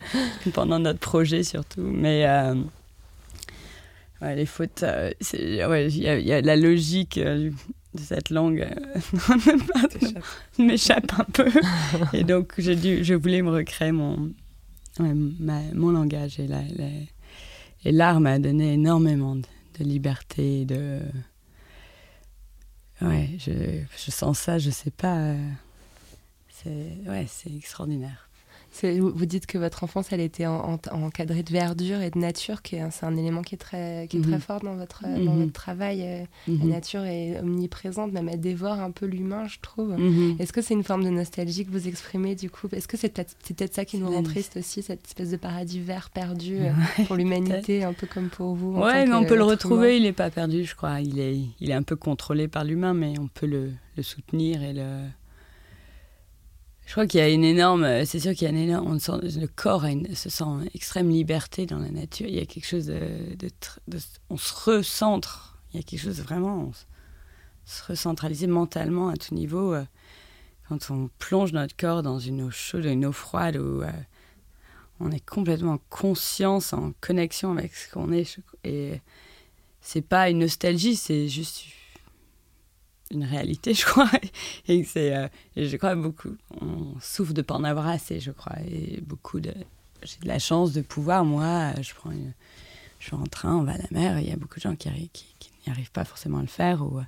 [0.53, 2.55] pendant notre projet surtout, mais euh,
[4.35, 7.51] les fautes, euh, il y, a la logique euh,
[7.93, 8.67] de cette langue
[10.57, 11.51] m'échappe un peu,
[12.13, 14.31] et donc dû, je voulais me recréer mon
[14.99, 19.43] mon langage et l'art m'a donné énormément de,
[19.79, 20.99] liberté, de...
[23.01, 23.51] Ouais, je,
[23.97, 25.17] je, sens ça, je sais pas.
[25.17, 25.49] Euh,
[26.47, 28.29] c'est ouais, c'est extraordinaire.
[28.81, 33.05] Vous dites que votre enfance, elle était encadrée de verdure et de nature, qui c'est
[33.05, 34.39] un élément qui est très, qui est très mhm.
[34.39, 35.41] fort dans votre, dans mhm.
[35.41, 36.01] votre travail.
[36.03, 36.69] Euh, la mhm.
[36.69, 39.95] nature est omniprésente, même elle dévore un peu l'humain, je trouve.
[40.39, 42.67] Est-ce que c'est une forme de nostalgie que vous exprimez du coup?
[42.71, 45.79] Est-ce que c'est peut-être peut ça qui nous rend triste aussi, cette espèce de paradis
[45.79, 46.71] vert perdu euh,
[47.07, 50.13] pour l'humanité, un peu comme pour vous Ouais, mais on peut le retrouver, il n'est
[50.13, 50.99] pas perdu, je crois.
[51.01, 54.63] Il est, il est un peu contrôlé par l'humain, mais on peut le, le soutenir
[54.63, 55.01] et le
[56.85, 58.05] je crois qu'il y a une énorme.
[58.05, 58.87] C'est sûr qu'il y a une énorme.
[58.87, 62.27] On sent, le corps se sent en extrême liberté dans la nature.
[62.27, 63.49] Il y a quelque chose de.
[64.29, 65.57] on se recentre.
[65.73, 66.65] Il y a quelque chose de vraiment.
[66.69, 66.71] On
[67.65, 69.73] se recentraliser mentalement à tout niveau.
[69.73, 69.85] Euh,
[70.67, 73.91] quand on plonge notre corps dans une eau chaude, une eau froide, où euh,
[74.99, 78.39] on est complètement en conscience, en connexion avec ce qu'on est.
[78.63, 79.01] Et
[79.81, 81.63] c'est pas une nostalgie, c'est juste
[83.13, 84.09] une réalité, je crois.
[84.67, 86.35] Et c'est, euh, je crois, beaucoup.
[86.61, 88.57] On souffre de pas en avoir assez, je crois.
[88.67, 89.53] Et beaucoup de.
[90.03, 92.11] J'ai de la chance de pouvoir, moi, je prends
[92.99, 94.19] je suis en train, on va à la mer.
[94.19, 96.81] Il y a beaucoup de gens qui, qui, n'y arrivent pas forcément à le faire
[96.81, 97.01] ou,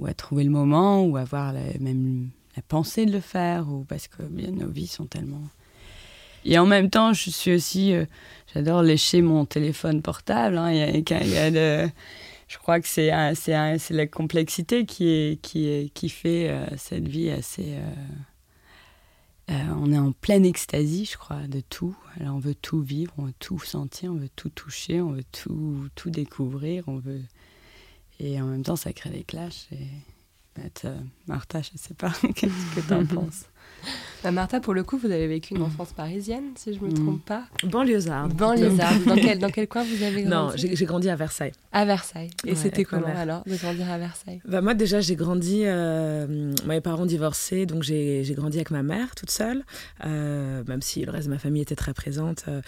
[0.00, 3.84] ou à trouver le moment ou à avoir même la pensée de le faire ou
[3.84, 5.42] parce que bien, nos vies sont tellement.
[6.44, 7.92] Et en même temps, je suis aussi.
[7.92, 8.06] Euh,
[8.52, 10.58] j'adore lécher mon téléphone portable.
[10.58, 10.72] Hein.
[10.72, 11.90] Y a, y a de
[12.50, 17.06] je crois que c'est c'est la complexité qui est qui est qui fait euh, cette
[17.06, 21.96] vie assez euh, euh, on est en pleine extasie je crois de tout.
[22.18, 25.24] Alors, on veut tout vivre on veut tout sentir on veut tout toucher on veut
[25.30, 27.22] tout tout découvrir on veut
[28.18, 29.86] et en même temps ça crée des clashs et
[31.28, 33.44] Martha je sais pas qu'est-ce que tu en penses?
[34.22, 36.92] bah, Martha, pour le coup, vous avez vécu une enfance parisienne, si je ne me
[36.92, 37.20] trompe mm.
[37.20, 37.44] pas.
[37.64, 38.34] Banlieusarde.
[38.34, 39.04] Banlieusarde.
[39.06, 41.52] dans, quel, dans quel coin vous avez grandi Non, j'ai grandi à Versailles.
[41.72, 42.30] À Versailles.
[42.46, 44.40] Et c'était comment alors de grandir à Versailles?
[44.44, 45.64] Bah, Moi, déjà, j'ai grandi.
[45.64, 49.64] Euh, mes parents divorcés, donc j'ai grandi avec ma mère toute seule,
[50.04, 52.60] euh, même si le reste de ma famille était très présente euh,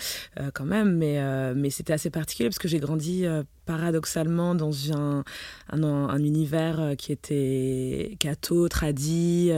[0.54, 0.96] quand même.
[0.96, 1.20] Mais,
[1.54, 3.24] mais c'était assez particulier parce que j'ai grandi
[3.64, 5.24] paradoxalement dans un,
[5.70, 9.50] un, un, univers qui était catho, tradi,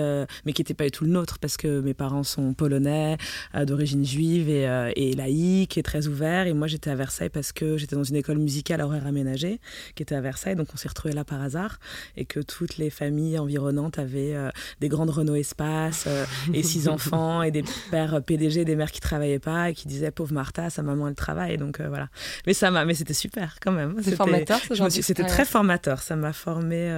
[0.45, 3.18] mais qui n'était pas du tout le nôtre parce que mes parents sont polonais,
[3.54, 6.46] euh, d'origine juive et, euh, et, laïque et très ouverts.
[6.46, 9.61] Et moi, j'étais à Versailles parce que j'étais dans une école musicale à horaire aménagé
[9.94, 10.57] qui était à Versailles.
[10.57, 11.80] Donc, on s'est retrouvés là par hasard
[12.16, 14.48] et que toutes les familles environnantes avaient euh,
[14.80, 16.09] des grandes Renault Espace
[16.54, 20.11] et six enfants et des pères PDG, des mères qui travaillaient pas et qui disaient
[20.11, 21.59] pauvre Martha, sa maman elle travaille.
[21.59, 22.09] Donc voilà.
[22.46, 23.96] Mais ça m'a, mais c'était super quand même.
[24.02, 24.61] C'était formateur.
[24.88, 26.00] C'était très formateur.
[26.00, 26.88] Ça m'a formé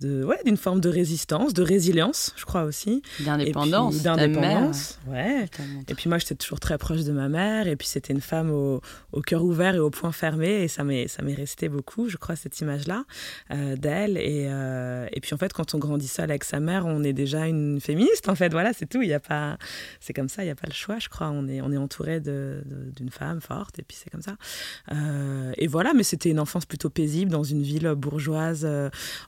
[0.00, 3.02] de, ouais, d'une forme de résistance, de résilience, je crois aussi.
[3.20, 3.65] D'indépendance.
[4.02, 5.46] D'indépendance, ouais.
[5.88, 7.66] Et puis moi, j'étais toujours très proche de ma mère.
[7.66, 8.80] Et puis c'était une femme au,
[9.12, 10.62] au cœur ouvert et au poing fermé.
[10.62, 13.04] Et ça m'est, ça m'est resté beaucoup, je crois, cette image-là
[13.50, 14.16] euh, d'elle.
[14.16, 17.12] Et, euh, et puis en fait, quand on grandit seul avec sa mère, on est
[17.12, 18.50] déjà une féministe, en fait.
[18.50, 19.02] Voilà, c'est tout.
[19.02, 19.58] Il y a pas,
[20.00, 21.30] c'est comme ça, il n'y a pas le choix, je crois.
[21.30, 22.62] On est, on est entouré de,
[22.94, 23.78] d'une femme forte.
[23.78, 24.36] Et puis c'est comme ça.
[24.92, 28.68] Euh, et voilà, mais c'était une enfance plutôt paisible dans une ville bourgeoise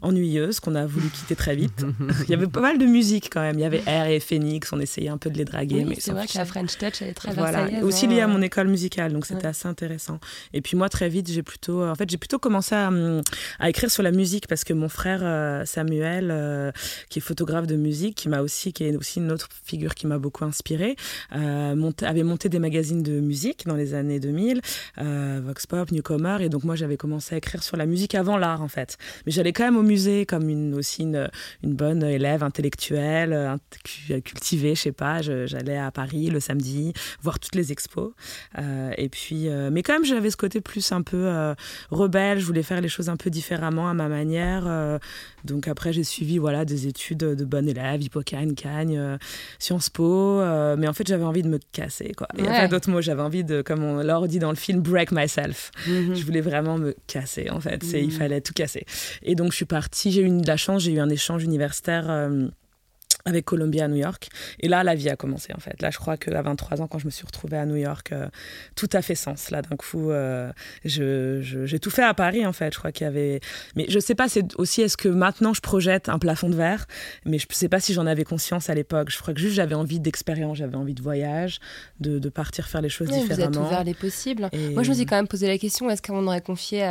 [0.03, 1.85] ennuyeuse qu'on a voulu quitter très vite.
[2.24, 3.59] il y avait pas mal de musique quand même.
[3.59, 5.85] Il y avait Air et Phoenix, on essayait un peu de les draguer.
[5.85, 7.67] mais c'est vrai que la French Touch, elle est très voilà.
[7.83, 8.29] Aussi liée à hein.
[8.29, 10.21] mon école musicale, donc c'était assez intéressant.
[10.53, 12.91] Et puis moi, très vite, j'ai plutôt, en fait, j'ai plutôt commencé à,
[13.59, 16.71] à, écrire sur la musique parce que mon frère euh, Samuel, euh,
[17.09, 20.07] qui est photographe de musique, qui m'a aussi, qui est aussi une autre figure qui
[20.07, 20.97] m'a beaucoup inspiré,
[21.35, 24.61] euh, monté, avait monté des magazines de musique dans les années 2000,
[24.99, 28.61] Vox Pop, Newcomer, et donc moi, j'avais commencé à écrire sur la musique avant l'art,
[28.61, 28.99] en fait.
[29.25, 31.31] Mais j'allais quand même au musée comme une, aussi une,
[31.62, 33.59] une bonne élève intellectuelle,
[34.20, 35.22] cultiver, je sais pas.
[35.22, 38.12] J'allais à Paris le samedi voir toutes les expos.
[38.96, 41.54] et puis, mais quand même, j'avais ce côté plus un peu
[41.90, 42.38] rebelle.
[42.38, 44.98] Je voulais faire les choses un peu différemment à ma manière.
[45.44, 49.18] donc après, j'ai suivi voilà des études de bonne élève, Hippocane, Cagne,
[49.59, 50.40] Sciences Po.
[50.76, 52.12] mais en fait, j'avais envie de me casser.
[52.16, 52.28] Quoi.
[52.37, 53.00] Il n'y a pas d'autre mot.
[53.00, 55.70] J'avais envie de, comme on l'a dit dans le film, break myself.
[55.87, 56.14] Mhm.
[56.14, 57.85] Je voulais vraiment me casser, en fait.
[57.92, 58.11] Il mhm.
[58.11, 58.85] fallait tout casser.
[59.22, 60.11] Et donc, je suis partie.
[60.12, 60.83] J'ai eu de la chance.
[60.83, 62.28] J'ai eu un échange universitaire.
[63.26, 64.28] Euh, avec Columbia à New York.
[64.61, 65.81] Et là, la vie a commencé en fait.
[65.83, 68.26] Là, je crois qu'à 23 ans, quand je me suis retrouvée à New York, euh,
[68.74, 69.50] tout a fait sens.
[69.50, 70.50] Là, d'un coup, euh,
[70.85, 72.72] j'ai tout fait à Paris en fait.
[72.72, 73.40] Je crois qu'il y avait.
[73.76, 76.87] Mais je sais pas, c'est aussi est-ce que maintenant je projette un plafond de verre,
[77.24, 79.11] mais je sais pas si j'en avais conscience à l'époque.
[79.11, 81.61] Je crois que juste j'avais envie d'expérience, j'avais envie de voyage,
[82.00, 83.50] de, de, partir faire les choses différemment.
[83.50, 84.48] Vous êtes ouvert les possibles.
[84.72, 86.88] Moi, je me suis quand même posé la question est-ce qu'on aurait confié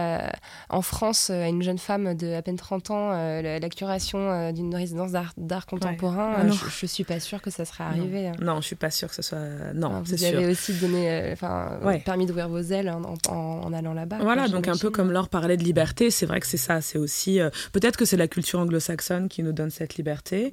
[0.69, 4.73] en France à une jeune femme de à peine 30 ans euh, la, curation d'une
[4.75, 6.16] résidence d'art contemporain?
[6.19, 8.27] Ah euh, je, ne suis pas sûre que ça serait arrivé.
[8.27, 8.33] Hein.
[8.41, 9.39] Non, je je suis pas sûre que ce soit.
[9.73, 12.93] Non, vous avez aussi donné, euh, enfin, permis d'ouvrir vos ailes
[13.29, 14.17] en, allant là-bas.
[14.19, 16.81] Voilà, donc un peu comme Laure parlait de liberté, c'est vrai que c'est ça.
[16.81, 20.51] C'est aussi euh, peut-être que c'est la culture anglo-saxonne qui nous donne cette liberté,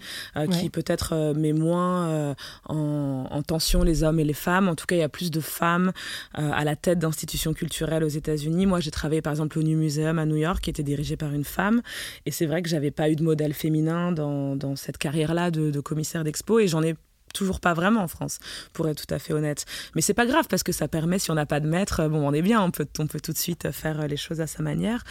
[0.52, 2.36] qui peut-être met moins
[2.68, 4.68] en, tension les hommes et les femmes.
[4.68, 5.92] En tout cas, il y a plus de femmes
[6.34, 8.66] à la tête d'institutions culturelles aux États-Unis.
[8.66, 11.32] Moi, j'ai travaillé par exemple au New Museum à New York, qui était dirigé par
[11.32, 11.82] une femme,
[12.26, 15.80] et c'est vrai que j'avais pas eu de modèle féminin dans, dans cette carrière-là de,
[15.80, 16.94] commissaire d'expo et j'en ai
[17.34, 18.38] toujours pas vraiment en France,
[18.72, 19.66] pour être tout à fait honnête.
[19.94, 22.26] Mais c'est pas grave parce que ça permet, si on n'a pas de maître, bon,
[22.26, 24.62] on est bien, on peut, on peut tout de suite faire les choses à sa
[24.62, 25.04] manière.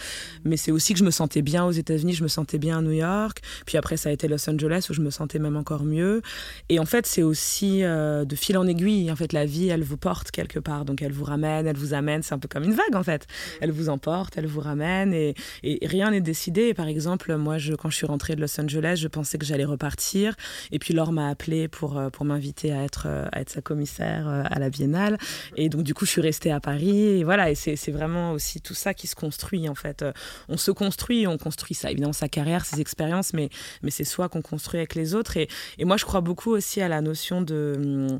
[0.44, 2.82] Mais c'est aussi que je me sentais bien aux États-Unis, je me sentais bien à
[2.82, 3.40] New York.
[3.66, 6.22] Puis après, ça a été Los Angeles où je me sentais même encore mieux.
[6.68, 9.10] Et en fait, c'est aussi euh, de fil en aiguille.
[9.10, 10.84] En fait, la vie, elle vous porte quelque part.
[10.84, 12.22] Donc, elle vous ramène, elle vous amène.
[12.22, 13.26] C'est un peu comme une vague, en fait.
[13.60, 16.74] Elle vous emporte, elle vous ramène et, et rien n'est décidé.
[16.74, 19.64] par exemple, moi, je, quand je suis rentrée de Los Angeles, je pensais que j'allais
[19.64, 20.34] repartir.
[20.72, 23.60] Et puis, Laure m'a appelé pour euh, pour m'inviter à être, euh, à être sa
[23.60, 25.18] commissaire euh, à la Biennale.
[25.56, 27.18] Et donc, du coup, je suis restée à Paris.
[27.18, 30.02] Et voilà, et c'est vraiment aussi tout ça qui se construit, en fait.
[30.02, 30.12] Euh,
[30.48, 33.50] on se construit, on construit ça, évidemment, sa carrière, ses expériences, mais,
[33.82, 35.36] mais c'est soi qu'on construit avec les autres.
[35.36, 35.48] Et,
[35.78, 37.72] et moi, je crois beaucoup aussi à la notion de...
[37.76, 38.18] Hum,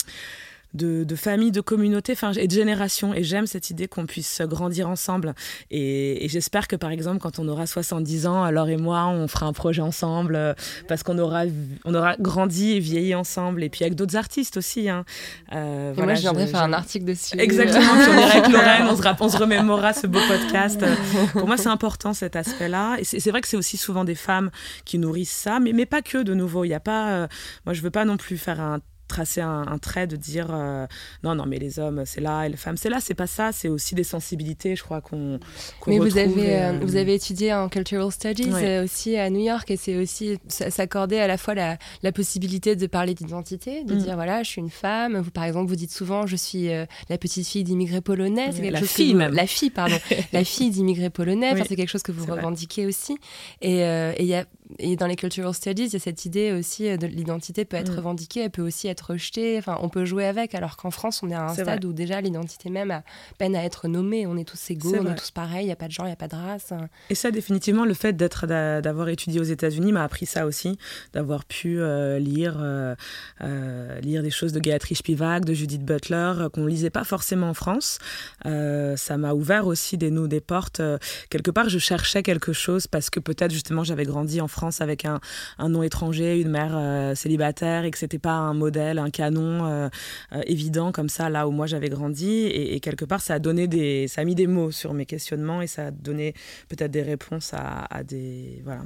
[0.75, 3.15] de, de famille, de communauté et de génération.
[3.15, 5.35] Et j'aime cette idée qu'on puisse grandir ensemble.
[5.71, 9.47] Et, j'espère que, par exemple, quand on aura 70 ans, alors et moi, on fera
[9.47, 10.55] un projet ensemble euh,
[10.89, 11.45] parce qu'on aura,
[11.85, 13.63] on aura grandi et vieilli ensemble.
[13.63, 14.89] Et puis avec d'autres artistes aussi.
[14.89, 15.05] Hein.
[15.53, 17.39] Euh, voilà, moi, je viendrai faire un article dessus.
[17.39, 17.93] Exactement.
[17.93, 20.85] on ira avec Lorraine, on se, on se remémorera ce beau podcast.
[21.33, 22.97] Pour moi, c'est important cet aspect-là.
[22.99, 24.51] Et c'est vrai que c'est aussi souvent des femmes
[24.85, 26.65] qui nourrissent ça, mais, mais pas que de nouveau.
[26.65, 27.11] Il n'y a pas.
[27.11, 27.27] Euh,
[27.65, 28.81] moi, je veux pas non plus faire un
[29.15, 30.87] tracer un, trait de dire euh,
[31.23, 32.99] non non mais les hommes c'est là et les femmes c'est là.
[33.01, 35.39] C'est pas ça c'est aussi des sensibilités je crois qu'on
[35.87, 39.71] mais vous avez euh, vous avez étudié en cultural studies euh, aussi à New York
[39.71, 43.99] et c'est aussi s'accorder à la fois la, la, possibilité de parler d'identité de mm.
[43.99, 45.19] dire voilà je suis une femme.
[45.19, 46.69] Vous par exemple vous dites souvent je suis
[47.09, 48.51] la petite fille d'immigrés polonais.
[48.71, 49.33] La fille même.
[49.33, 49.97] la fille pardon.
[50.33, 53.17] La fille d'immigrés polonais c'est quelque chose que vous revendiquez aussi.
[53.63, 53.83] Et
[54.19, 54.45] il y a
[54.79, 57.93] et dans les cultural studies, il y a cette idée aussi de l'identité peut être
[57.93, 57.97] mm.
[57.97, 59.59] revendiquée, elle peut aussi être rejetée.
[59.59, 62.21] Enfin, on peut jouer avec, alors qu'en France, on est à un stade où déjà
[62.21, 63.03] l'identité même a
[63.39, 64.27] peine à être nommée.
[64.27, 66.11] On est tous égaux, on est tous pareils, il n'y a pas de genre, il
[66.11, 66.73] n'y a pas de race.
[67.11, 70.79] Et ça, définitivement, le fait d'être, d'avoir étudié aux États-Unis m'a appris ça aussi,
[71.13, 72.95] d'avoir pu euh, lire, euh,
[73.43, 77.51] euh, lire des choses de Béatrice Spivak, de Judith Butler, qu'on ne lisait pas forcément
[77.51, 77.99] en France.
[78.45, 80.81] ça m'a ouvert aussi des des portes.
[81.29, 85.05] quelque part, je cherchais quelque chose parce que peut-être justement j'avais grandi en France avec
[85.05, 85.21] un,
[85.59, 89.67] un nom étranger, une mère euh, célibataire et que c'était pas un modèle, un canon
[89.67, 89.89] euh,
[90.33, 93.67] euh, évident comme ça là où moi j'avais grandi et, quelque part ça a donné
[93.67, 96.35] des, ça a mis des mots sur mes questionnements et ça a donné
[96.69, 98.83] peut-être des réponses à, des voilà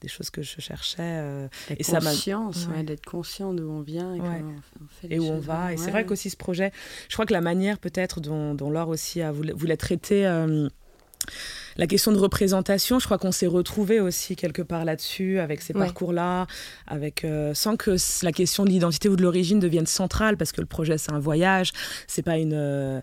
[0.00, 1.48] des choses que je cherchais.
[1.76, 5.72] et ça conscience, d'être conscient d'où on vient et, et où on va.
[5.72, 6.70] Et c'est vrai qu'aussi ce projet,
[7.08, 10.26] je crois que la manière peut-être dont, dont Laure aussi a voulu, voulu traiter
[11.76, 15.72] la question de représentation, je crois qu'on s'est retrouvé aussi quelque part là-dessus, avec ces
[15.72, 16.46] parcours-là,
[16.86, 20.60] avec euh, sans que la question de l'identité ou de l'origine devienne centrale, parce que
[20.60, 21.72] le projet c'est un voyage,
[22.06, 23.00] c'est pas une euh,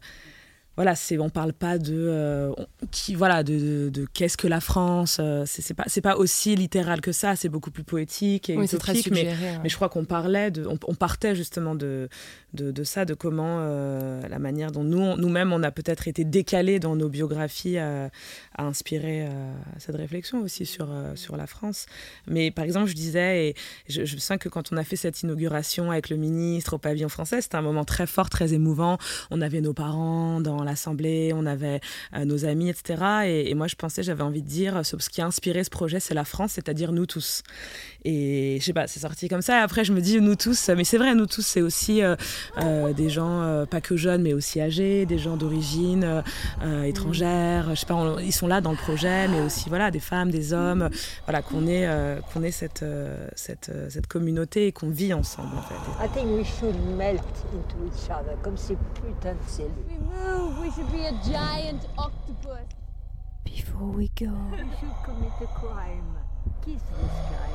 [0.81, 2.51] voilà, c'est on parle pas de euh,
[2.89, 5.17] qui voilà de, de, qu'est-ce que la France.
[5.19, 7.35] Euh, c'est pas c'est pas aussi littéral que ça.
[7.35, 9.11] C'est beaucoup plus poétique et utopique.
[9.11, 12.09] mais, mais je crois qu'on parlait de, on, partait justement de,
[12.55, 16.23] de, de ça, de comment euh, la manière dont nous nous-mêmes on a peut-être été
[16.23, 18.09] décalés dans nos biographies à,
[18.57, 19.27] inspirer
[19.77, 21.85] cette réflexion aussi sur sur la France.
[22.25, 23.55] Mais par exemple, je disais et
[23.87, 27.09] je, je sens que quand on a fait cette inauguration avec le ministre au pavillon
[27.09, 28.97] français, c'était un moment très fort, très émouvant.
[29.29, 31.79] On avait nos parents dans la l'Assemblée, on avait
[32.25, 33.03] nos amis, etc.
[33.25, 35.99] Et, et moi, je pensais, j'avais envie de dire, ce qui a inspiré ce projet,
[35.99, 37.43] c'est la France, c'est-à-dire nous tous.
[38.03, 39.61] Et je sais pas, c'est sorti comme ça.
[39.61, 42.01] Après, je me dis, nous tous, mais c'est vrai, nous tous, c'est aussi
[43.01, 46.23] des gens, pas que jeunes, mais aussi âgés, des gens d'origine
[46.85, 47.75] étrangère.
[47.75, 50.53] Je sais pas, ils sont là dans le projet, mais aussi, voilà, des femmes, des
[50.53, 50.89] hommes,
[51.25, 51.87] voilà, qu'on ait,
[52.31, 52.85] qu'on ait cette,
[53.35, 55.75] cette, cette communauté et qu'on vit ensemble, en fait.
[56.03, 57.21] I think we should melt
[57.53, 59.71] into each other, comme ces putains de cellules.
[60.61, 62.67] We should be a giant octopus.
[63.43, 66.15] Before we go, we should commit a crime.
[66.63, 67.49] Kiss this guy.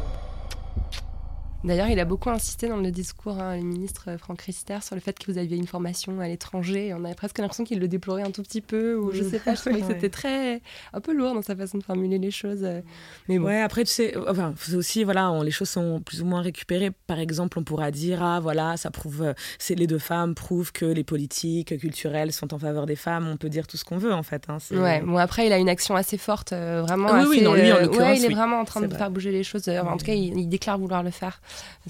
[1.65, 5.01] D'ailleurs, il a beaucoup insisté dans le discours, hein, le ministre Franck Rister, sur le
[5.01, 6.95] fait que vous aviez une formation à l'étranger.
[6.95, 9.55] On avait presque l'impression qu'il le déplorait un tout petit peu, ou je sais pas,
[9.57, 10.61] je trouvais que c'était très.
[10.93, 12.61] un peu lourd dans sa façon de formuler les choses.
[12.63, 12.83] euh.
[13.29, 13.47] Mais bon.
[13.47, 16.41] Ouais, après, tu sais, enfin, c'est aussi, voilà, on- les choses sont plus ou moins
[16.41, 16.93] récupérées.
[17.09, 20.71] Par exemple, on pourra dire, ah, voilà, ça prouve, euh, c'est les deux femmes prouvent
[20.73, 23.27] que les politiques culturelles sont en faveur des femmes.
[23.27, 24.45] On peut dire tout ce qu'on veut, en fait.
[24.49, 27.09] hein, Ouais, bon après il a une action assez forte, euh, vraiment.
[27.11, 28.35] Ah oui, oui, assez, non, lui, en euh, l'occurrence, ouais, il est oui.
[28.35, 28.99] vraiment en train de vrai.
[28.99, 29.67] faire bouger les choses.
[29.69, 31.41] euh, en tout cas, il, il déclare vouloir le faire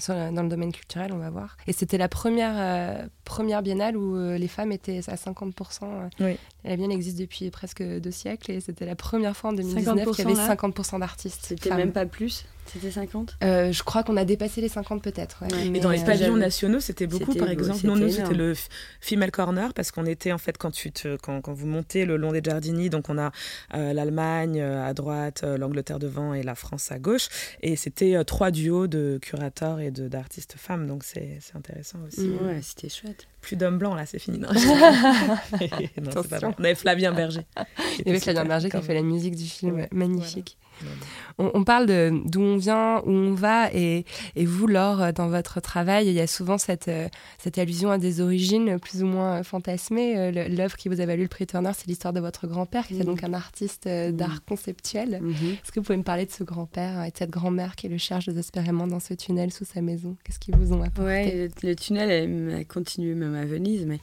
[0.07, 1.57] dans le domaine culturel, on va voir.
[1.67, 5.53] Et c'était la première euh, première biennale où euh, les femmes étaient à 50%.
[5.83, 6.09] euh.
[6.19, 6.37] Oui.
[6.63, 10.25] La biennale existe depuis presque deux siècles et c'était la première fois en 2019 qu'il
[10.25, 11.45] y 50% avait là 50% d'artistes.
[11.45, 15.43] C'était même pas plus C'était 50 Euh, je crois qu'on a dépassé les 50 peut-être.
[15.43, 15.53] ouais.
[15.53, 15.77] Ouais.
[15.77, 17.33] Et dans les euh, pavillons nationaux, c'était beaucoup.
[17.33, 18.53] Par beau, exemple, non, nous, c'était le
[19.01, 22.17] Female Corner parce qu'on était, en fait, quand, tu te, quand, quand vous montez le
[22.17, 23.31] long des Giardini, donc on a
[23.73, 27.27] euh, l'Allemagne à droite, l'Angleterre devant et la France à gauche.
[27.61, 30.87] Et c'était euh, trois duos de curateurs et de- d'artistes femmes.
[30.87, 32.29] Donc c'est c'est intéressant aussi.
[32.41, 33.27] Ouais, c'était chouette.
[33.41, 34.39] Plus d'hommes blancs, là, c'est fini.
[34.39, 34.49] Non,
[36.01, 36.39] Non, pas.
[36.59, 37.41] On avait Flavien Berger.
[37.99, 40.57] Il y avait Flavien Berger qui a fait la musique du film, Ouais, magnifique.
[40.59, 40.66] voilà.
[41.39, 41.85] On, on parle
[42.25, 46.19] d'où on vient, où on va, et, et vous, Laure, dans votre travail, il y
[46.19, 50.17] a souvent cette, euh, cette allusion à des origines plus ou moins fantasmées.
[50.17, 52.95] Euh, L'œuvre qui vous a valu le prix Turner, c'est l'histoire de votre grand-père, qui
[52.95, 53.05] est Mhm.
[53.05, 55.19] donc un artiste euh, d'art conceptuel.
[55.21, 55.31] Mhm.
[55.63, 57.97] Est-ce que vous pouvez me parler de ce grand-père et de cette grand-mère qui le
[57.97, 60.15] cherche désespérément dans ce tunnel sous sa maison?
[60.23, 61.03] Qu'est-ce qu'ils vous ont apporté?
[61.03, 63.99] Ouais, le, le tunnel a continué même à Venise, mais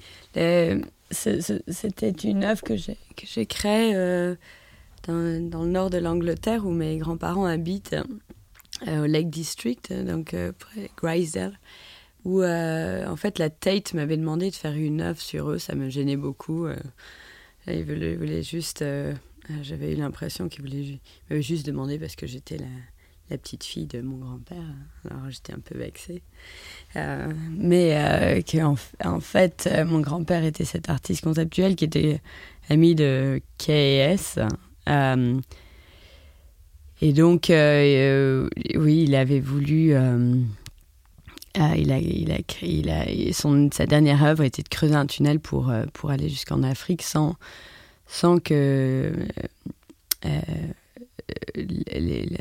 [1.11, 4.35] c'était une œuvre que j'ai que j'ai créée euh,
[5.07, 7.97] dans, le nord de l'Angleterre où mes grands-parents habitent,
[8.89, 11.59] euh, au Lake District, donc euh, près Grisdale,
[12.25, 15.75] où euh, en fait la Tate m'avait demandé de faire une œuvre sur eux, ça
[15.75, 16.67] me gênait beaucoup.
[17.67, 18.85] ils voulaient, juste,
[19.63, 22.67] j'avais eu l'impression qu'ils m'avaient juste demandé parce que j'étais la,
[23.39, 24.75] petite fille de mon grand-père,
[25.11, 26.23] alors j'étais un peu vexée.
[26.95, 28.43] Mais
[29.05, 32.21] en, fait, mon grand-père était cet artiste conceptuel qui était
[32.69, 34.39] ami de K.S.
[34.89, 35.41] Euh,
[37.01, 39.91] et donc, euh, euh, oui, il avait voulu.
[39.91, 39.93] il
[41.61, 43.05] a, il a, il a,
[43.73, 47.37] sa dernière œuvre était de creuser un tunnel pour, pour aller jusqu'en Afrique sans,
[48.07, 49.13] sans que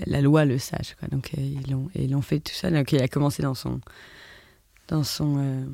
[0.08, 0.95] la loi le sache.
[0.99, 1.08] Quoi.
[1.10, 2.71] Donc, ils l'ont fait tout ça.
[2.71, 3.79] Donc, il a commencé dans son.
[4.89, 5.65] Dans son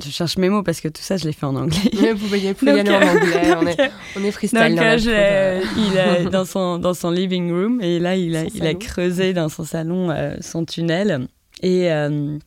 [0.00, 1.78] je cherche mes mots parce que tout ça, je l'ai fait en anglais.
[2.00, 4.60] Mais Vous y Donc, aller en anglais, on est, on est freestyle.
[4.60, 5.64] Donc, dans euh, euh.
[5.76, 8.74] il a, dans, son, dans son living room, et là, il a, Son il a
[8.74, 11.28] creusé dans son salon euh, son tunnel.
[11.62, 12.38] Et, euh,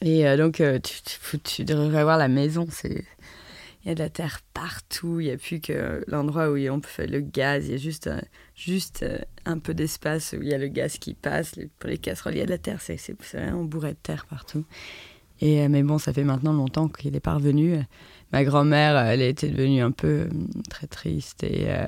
[0.00, 2.66] et donc, tu, tu, devrais voir la maison.
[2.70, 3.04] C'est,
[3.84, 5.20] il y a de la terre partout.
[5.20, 7.66] Il n'y a plus que l'endroit où on peut faire le gaz.
[7.66, 8.10] Il y a juste,
[8.56, 9.04] juste
[9.44, 11.54] un peu d'espace où il y a le gaz qui passe.
[11.78, 12.80] Pour les casseroles, il y a de la terre.
[12.80, 14.64] C'est, c'est, c'est vraiment bourré de terre partout.
[15.42, 17.78] Euh, mais bon, ça fait maintenant longtemps qu'il est parvenu.
[18.32, 20.28] Ma grand-mère, elle était devenue un peu euh,
[20.70, 21.86] très triste et euh,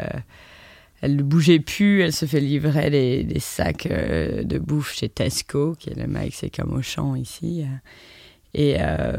[1.01, 2.03] elle ne bougeait plus.
[2.03, 6.09] Elle se fait livrer des, des sacs euh, de bouffe chez Tesco, qui est le
[6.33, 7.63] c'est comme au champ ici.
[7.63, 7.77] euh,
[8.55, 9.17] et, euh,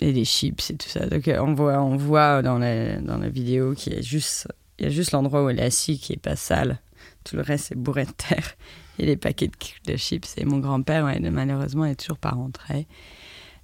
[0.00, 1.06] et des chips et tout ça.
[1.06, 4.48] Donc euh, on voit, on voit dans, la, dans la vidéo qu'il y a juste,
[4.78, 6.78] il y a juste l'endroit où elle est assise qui est pas sale.
[7.24, 8.54] Tout le reste est bourré de terre.
[8.98, 9.50] Et les paquets
[9.86, 10.38] de, chips.
[10.38, 12.86] Et mon grand-père, malheureusement, n'est toujours pas rentré.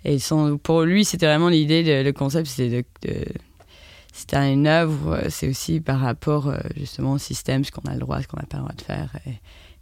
[0.04, 0.18] Et
[0.62, 3.24] pour lui, c'était vraiment l'idée, le concept, c'était de, de
[4.34, 8.00] une œuvre, euh, c'est aussi par rapport euh, justement au système, ce qu'on a le
[8.00, 9.16] droit, ce qu'on n'a pas le droit de faire,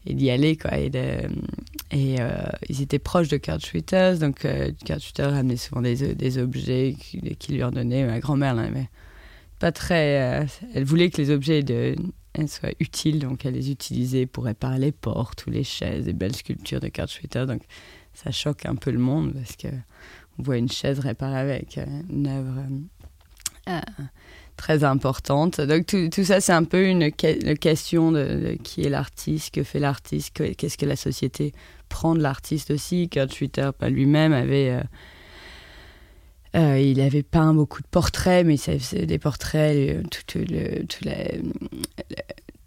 [0.07, 0.79] et, d'y aller, quoi.
[0.79, 2.31] Et, euh,
[2.69, 6.95] ils étaient proches de Kurt Schwitters, donc euh, Kurt Schwitters ramenait souvent des, des objets
[6.99, 8.07] qu'il qui lui redonnait.
[8.07, 8.89] Ma grand-mère, mais
[9.59, 10.47] pas très.
[10.75, 11.63] elle voulait que les objets
[12.47, 16.37] soient utiles, donc elle les utilisait pour réparer les portes ou les chaises, des belles
[16.37, 17.47] sculptures de Kurt Schwitters.
[17.47, 17.63] Donc
[18.23, 19.69] ça choque un peu le monde parce que
[20.39, 22.59] on voit une chaise réparée avec euh, une œuvre
[23.69, 24.05] euh, euh,
[24.57, 25.61] très importante.
[25.61, 29.55] Donc tout, tout ça, c'est un peu une, que- une question de, qui est l'artiste,
[29.55, 31.53] que fait l'artiste, que- qu'est-ce que la société
[31.89, 33.09] prend de l'artiste aussi.
[33.09, 34.81] Kurt Schwitter, pas lui-même, avait,
[36.55, 41.05] il avait peint beaucoup de portraits, mais c'est des portraits, euh, tout, le, tout,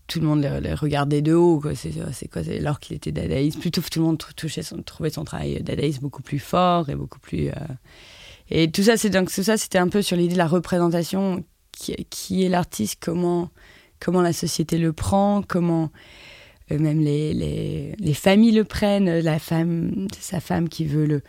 [0.07, 1.61] tout, le monde les, regardait de haut.
[1.73, 4.23] C'est quoi Alors qu'il était dadaïste, plutôt tout le monde
[4.85, 7.49] trouvait son travail dadaïste beaucoup plus fort et beaucoup plus.
[7.49, 7.53] Euh,
[8.49, 11.43] et tout ça, c'est donc tout ça, c'était un peu sur l'idée de la représentation,
[11.71, 13.49] qui, qui est l'artiste, comment
[13.99, 15.89] comment la société le prend, comment
[16.69, 21.21] même les, les, les, familles le prennent, la femme, sa femme qui veut le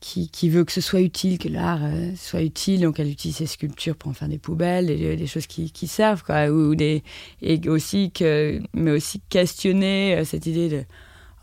[0.00, 3.36] qui, qui, veut que ce soit utile, que l'art euh, soit utile, donc elle utilise
[3.36, 6.74] ses sculptures pour en faire des poubelles, des, des choses qui, qui, servent, quoi, ou
[6.74, 7.02] des,
[7.42, 10.84] et aussi que, mais aussi questionner euh, cette idée de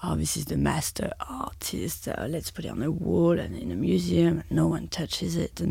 [0.04, 3.72] oh this is the master artist, uh, let's put it on a wall and in
[3.72, 5.62] a museum, no one touches it.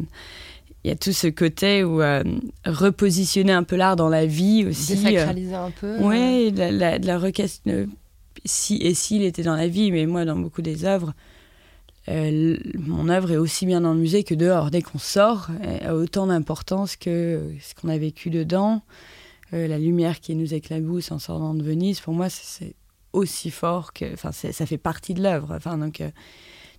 [0.84, 2.22] il y a tout ce côté où euh,
[2.66, 4.96] repositionner un peu l'art dans la vie aussi.
[4.96, 5.96] Désacraliser un peu.
[6.00, 7.62] Oui, la, la, la requête,
[8.44, 11.14] si et s'il était dans la vie, mais moi dans beaucoup des œuvres
[12.08, 14.70] euh, mon œuvre est aussi bien dans le musée que dehors.
[14.70, 18.82] Dès qu'on sort, elle a autant d'importance que ce qu'on a vécu dedans.
[19.52, 22.74] Euh, la lumière qui nous éclabousse en sortant de Venise, pour moi, c'est
[23.12, 24.12] aussi fort que.
[24.12, 25.54] Enfin, ça fait partie de l'œuvre.
[25.54, 26.10] Enfin, donc, euh,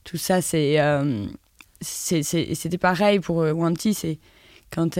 [0.03, 0.77] tout ça, c'est.
[1.81, 4.19] C'était pareil pour Wanty, c'est
[4.71, 4.99] quand.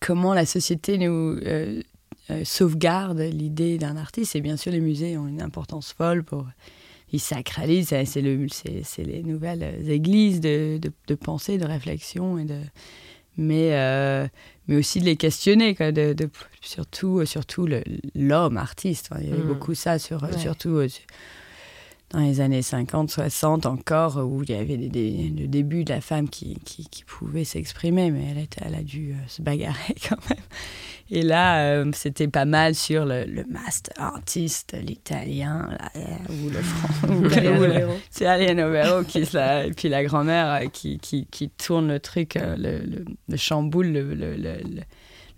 [0.00, 1.38] comment la société nous.
[2.44, 6.44] sauvegarde l'idée d'un artiste et bien sûr les musées ont une importance folle pour
[7.12, 12.58] ils sacralisent, c'est le, c'est les nouvelles églises de, de, pensée, de réflexion et de,
[13.36, 14.26] mais euh,
[14.66, 16.28] mais aussi de les questionner, quoi, de, de
[16.60, 17.68] surtout surtout
[18.14, 19.10] l'homme artiste.
[19.20, 19.46] Il y avait mmh.
[19.46, 20.88] beaucoup ça sur surtout euh,
[22.16, 26.00] dans les années 50, 60 encore, où il y avait des, le début de la
[26.00, 29.94] femme qui, qui, qui pouvait s'exprimer, mais elle, était, elle a dû euh, se bagarrer
[30.08, 30.38] quand même.
[31.10, 36.00] Et là, euh, c'était pas mal sur le, le master artiste, l'italien, euh,
[36.30, 37.86] ou le français.
[38.10, 42.80] C'est Alieno Vero qui et puis la grand-mère qui, qui, qui, tourne le truc, le,
[43.28, 44.12] le, chamboule, le,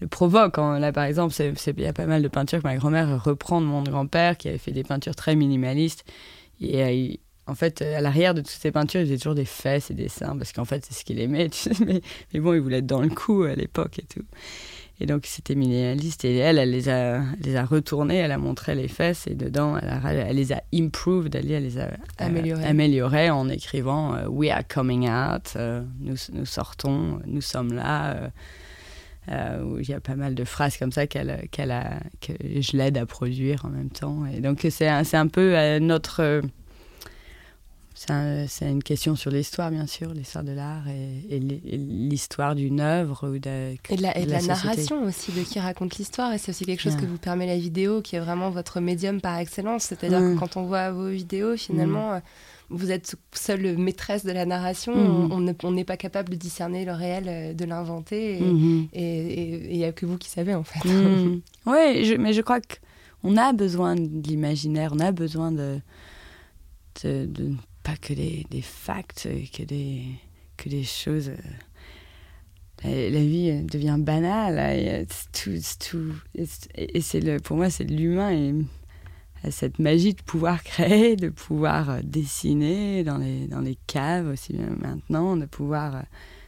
[0.01, 0.57] le provoque.
[0.57, 3.66] Là, par exemple, il y a pas mal de peintures que ma grand-mère reprend de
[3.66, 6.05] mon grand-père, qui avait fait des peintures très minimalistes.
[6.61, 9.95] Et en fait, à l'arrière de toutes ces peintures, il faisait toujours des fesses et
[9.95, 11.49] des seins, parce qu'en fait, c'est ce qu'il aimait.
[11.87, 12.03] mais,
[12.33, 14.25] mais, bon, il voulait être dans le coup à l'époque et tout.
[15.01, 16.25] Et donc, c'était minimaliste.
[16.25, 19.79] Et elle, elle les a, les a retournées, elle a montré les fesses, et dedans,
[19.79, 24.51] elle, elle les a improved, elle, les a euh, améliorées, améliorées en écrivant euh, We
[24.51, 28.31] are coming out, euh, nous, nous, sortons, nous sommes là.
[29.64, 32.76] Où il y a pas mal de phrases comme ça qu'elle, qu'elle a, que je
[32.76, 34.24] l'aide à produire en même temps.
[34.26, 36.43] Et donc, c'est un, un peu notre
[38.47, 43.29] c'est une question sur l'histoire, bien sûr, l'histoire de l'art et, l'histoire d'une œuvre.
[43.29, 46.33] Ou de, et de la, et de la, narration aussi, de qui raconte l'histoire.
[46.33, 49.20] Et c'est aussi quelque chose que vous permet la vidéo, qui est vraiment votre médium
[49.20, 49.85] par excellence.
[49.85, 52.20] C'est-à-dire que quand on voit vos vidéos, finalement, euh,
[52.71, 55.29] vous êtes seule maîtresse de la narration.
[55.29, 55.55] Mm-hmm.
[55.64, 58.39] On n'est pas capable de discerner le réel, euh, de l'inventer.
[58.93, 60.81] Et il n'y a que vous qui savez, en fait.
[60.89, 61.41] Mm.
[61.66, 65.81] Oui, mais je crois qu'on a besoin de l'imaginaire, on a besoin de,
[67.05, 70.03] de pas que des, des facts, que des,
[70.57, 71.31] que des choses.
[72.85, 75.07] Euh, la, vie devient banale.
[75.33, 76.14] Tout,
[76.75, 78.55] et c'est le, pour moi, c'est l'humain et
[79.51, 84.55] cette magie de pouvoir créer, de pouvoir euh, dessiner dans les, dans les caves aussi
[84.55, 86.01] maintenant, de pouvoir euh,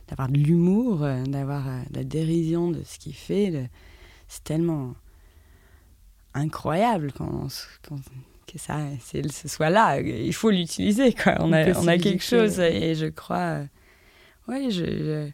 [0.09, 3.71] d'avoir de l'humour, d'avoir de la dérision de ce qu'il fait.
[4.27, 4.95] C'est tellement
[6.35, 7.47] incroyable quand,
[7.89, 8.01] quand,
[8.53, 10.01] que ça ce soit là.
[10.01, 11.37] Il faut l'utiliser, quoi.
[11.39, 13.61] On a, on a quelque chose et je crois.
[14.49, 15.31] ouais, je.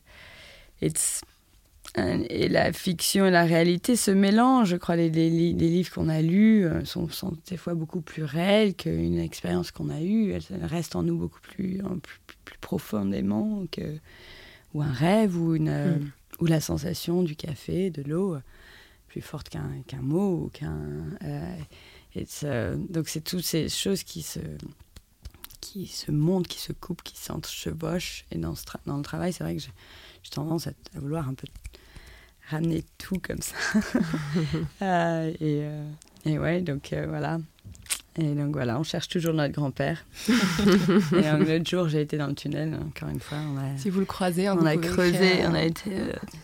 [1.97, 4.70] Et la fiction et la réalité se mélangent.
[4.70, 8.24] Je crois les, les, livres qu'on a lus euh, sont, sont, des fois beaucoup plus
[8.24, 10.32] réels qu'une expérience qu'on a eue.
[10.32, 13.99] Elle reste en nous beaucoup plus, plus, plus, profondément que
[14.74, 16.11] ou un rêve ou une hmm.
[16.40, 18.36] ou la sensation du café, de l'eau,
[19.09, 20.78] plus forte qu'un qu'un mot ou qu'un
[22.44, 24.40] euh, donc c'est toutes ces choses qui se,
[25.61, 28.24] qui se montent, qui se coupent, qui s'enchevauchent.
[28.30, 31.47] Et dans, ce dans le travail, c'est vrai que j'ai tendance à, vouloir un peu
[32.51, 33.55] ramener tout comme ça.
[34.82, 35.88] Euh, et, euh,
[36.26, 37.38] et, ouais, donc euh, voilà.
[38.18, 40.05] Et donc voilà, on cherche toujours notre grand-père.
[40.28, 43.38] et un autre jour, j'ai été dans le tunnel, encore une fois.
[43.38, 45.90] On a, si vous le croisez, on a creusé, on a été.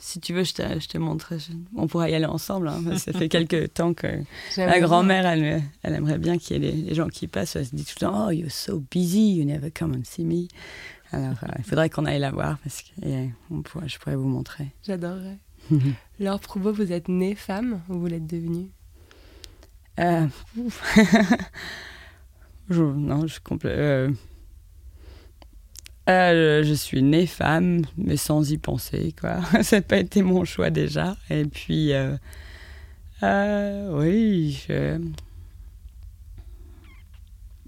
[0.00, 1.34] Si tu veux, je te, je te montre.
[1.76, 2.68] on pourra y aller ensemble.
[2.68, 4.08] Hein, ça fait quelques temps que
[4.56, 7.56] la grand-mère, elle, elle, aimerait bien qu'il y ait les, gens qui passent.
[7.56, 10.24] Elle se dit tout le temps Oh, you're so busy, you never come and see
[10.24, 10.48] me.
[11.12, 12.90] Alors, il faudrait qu'on aille la voir parce que
[13.50, 14.72] on pourrait, je pourrais vous montrer.
[14.86, 15.38] J'adorerais.
[16.20, 18.70] Laure Prouveau, vous êtes née femme ou vous l'êtes devenue?
[20.00, 20.26] Euh,
[22.70, 23.78] je, non, je complète.
[23.78, 24.10] Euh,
[26.08, 29.40] Euh, je suis née femme, mais sans y penser, quoi.
[29.62, 31.16] Ça n'a pas été mon choix déjà.
[31.30, 31.92] Et puis,
[33.22, 34.98] oui, je...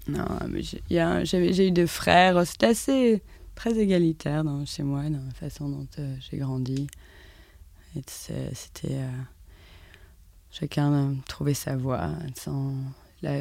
[0.07, 2.45] Non, mais j'ai eu deux frères.
[2.45, 3.23] C'était assez
[3.55, 5.87] très égalitaire dans, chez moi, dans la façon dont
[6.19, 6.87] j'ai grandi.
[8.07, 8.99] C'était...
[10.51, 12.73] chacun trouvait sa voie sans...
[13.21, 13.33] La,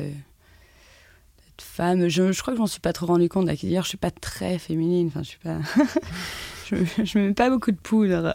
[1.62, 2.08] femme.
[2.08, 3.46] Je, je crois que j'en suis pas trop rendu compte.
[3.46, 5.08] D'ailleurs, je suis pas très féminine.
[5.08, 5.58] Enfin, je suis pas.
[6.66, 8.32] je, je mets pas beaucoup de poudre.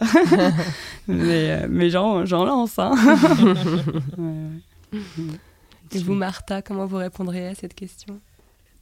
[1.08, 2.78] mais euh, mais j'en, lance.
[2.78, 2.94] Hein.
[5.92, 8.20] Et vous, Martha, comment vous répondriez à cette question?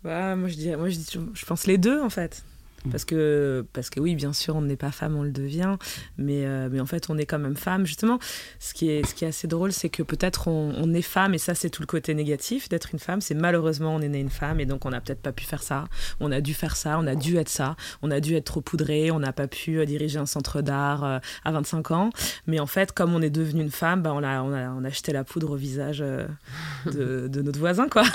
[0.04, 0.98] Bah, moi, je dirais, moi je,
[1.32, 2.44] je pense les deux, en fait.
[2.90, 5.76] Parce que, parce que oui, bien sûr, on n'est pas femme, on le devient,
[6.16, 7.86] mais, euh, mais en fait, on est quand même femme.
[7.86, 8.18] Justement,
[8.60, 11.38] ce qui est, ce qui est assez drôle, c'est que peut-être on, est femme, et
[11.38, 13.20] ça, c'est tout le côté négatif d'être une femme.
[13.20, 15.62] C'est malheureusement, on est né une femme, et donc on n'a peut-être pas pu faire
[15.62, 15.86] ça.
[16.20, 18.60] On a dû faire ça, on a dû être ça, on a dû être trop
[18.60, 22.10] poudré, on n'a pas pu euh, diriger un centre d'art euh, à 25 ans.
[22.46, 24.88] Mais en fait, comme on est devenu une femme, bah, on, a, on, a, on
[24.88, 28.04] jeté la poudre au visage de notre voisin, quoi.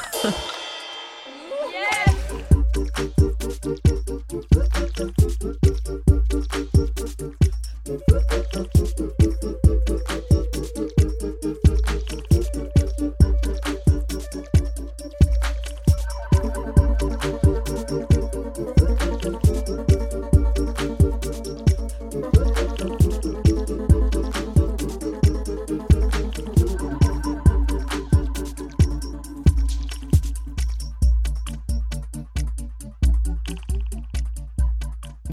[3.44, 3.84] Thank
[8.78, 8.93] you.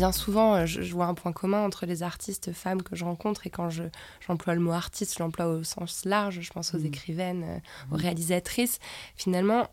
[0.01, 3.47] Bien souvent, euh, je, vois un point commun entre les artistes femmes que je rencontre
[3.47, 3.83] et quand je,
[4.27, 6.87] j'emploie le mot artiste, je l'emploie au sens large, je pense aux mmh.
[6.87, 7.59] écrivaines, euh,
[7.91, 8.01] aux mmh.
[8.01, 8.79] réalisatrices.
[9.15, 9.69] Finalement,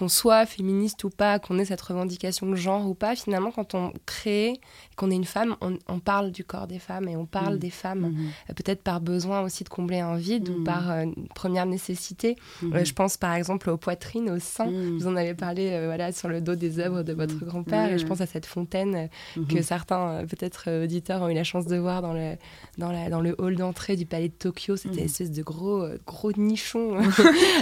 [0.00, 3.74] qu'on soit féministe ou pas, qu'on ait cette revendication de genre ou pas, finalement, quand
[3.74, 4.58] on crée,
[4.96, 7.58] qu'on est une femme, on, parle du corps des femmes et on parle mm.
[7.58, 8.50] des femmes, mm-hmm.
[8.50, 10.64] euh, peut-être par besoin aussi de combler un vide ou mm.
[10.64, 12.36] par euh, première nécessité.
[12.62, 12.76] Mm-hmm.
[12.76, 14.70] Euh, je pense par exemple aux poitrines, aux seins.
[14.70, 14.96] Mm.
[14.98, 18.06] Vous en avez parlé voilà, sur le dos des œuvres de votre grand-père et je
[18.06, 19.62] pense à cette fontaine que mm-hmm.
[19.62, 22.36] certains, peut-être auditeurs, ont eu la chance de voir dans le,
[22.78, 24.76] dans la, dans le hall d'entrée du palais de Tokyo.
[24.76, 26.98] C'était une espèce de gros, gros nichon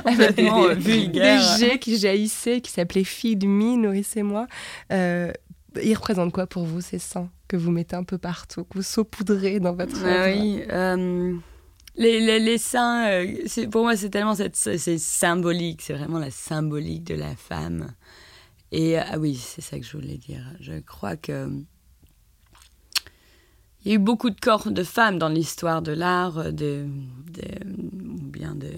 [0.77, 1.99] des, jets qui
[2.29, 4.47] qui s'appelait Feed Me, nourrissez-moi.
[4.93, 5.33] Euh,
[5.83, 8.83] il représente quoi pour vous ces seins que vous mettez un peu partout, que vous
[8.83, 11.35] saupoudrez dans votre ah Oui, euh,
[11.97, 17.05] les, les, les, seins, euh, pour moi c'est tellement c'est symbolique, c'est vraiment la symbolique
[17.05, 17.95] de la femme.
[18.71, 20.43] Et ah oui, c'est ça que je voulais dire.
[20.61, 21.49] Je crois que
[23.85, 26.87] il y a eu beaucoup de corps de femmes dans l'histoire de l'art, de,
[27.33, 28.73] de, bien de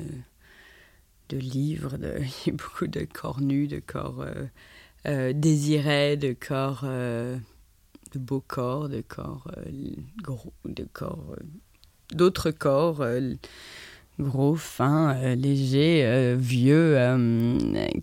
[1.30, 2.20] de livres, de,
[2.52, 4.46] beaucoup de corps nus, de corps euh,
[5.06, 7.36] euh, désirés, de corps, euh,
[8.12, 9.50] de beaux corps, de corps
[10.22, 11.36] gros, de corps,
[12.12, 13.04] d'autres corps
[14.18, 16.98] gros, fins, légers, vieux,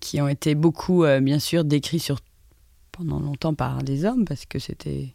[0.01, 2.19] qui ont été beaucoup, bien sûr, décrits sur,
[2.91, 5.13] pendant longtemps par des hommes, parce que c'était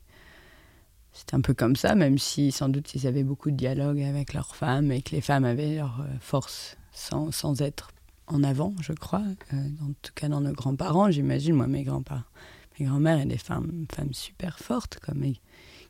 [1.14, 4.32] c'était un peu comme ça, même si sans doute ils avaient beaucoup de dialogue avec
[4.32, 7.90] leurs femmes et que les femmes avaient leur force sans, sans être
[8.32, 9.22] en avant, je crois,
[9.52, 12.22] euh, en tout cas dans nos grands-parents, j'imagine, moi, mes grands-parents,
[12.78, 15.22] mes grands-mères et des femmes, femmes super fortes, comme,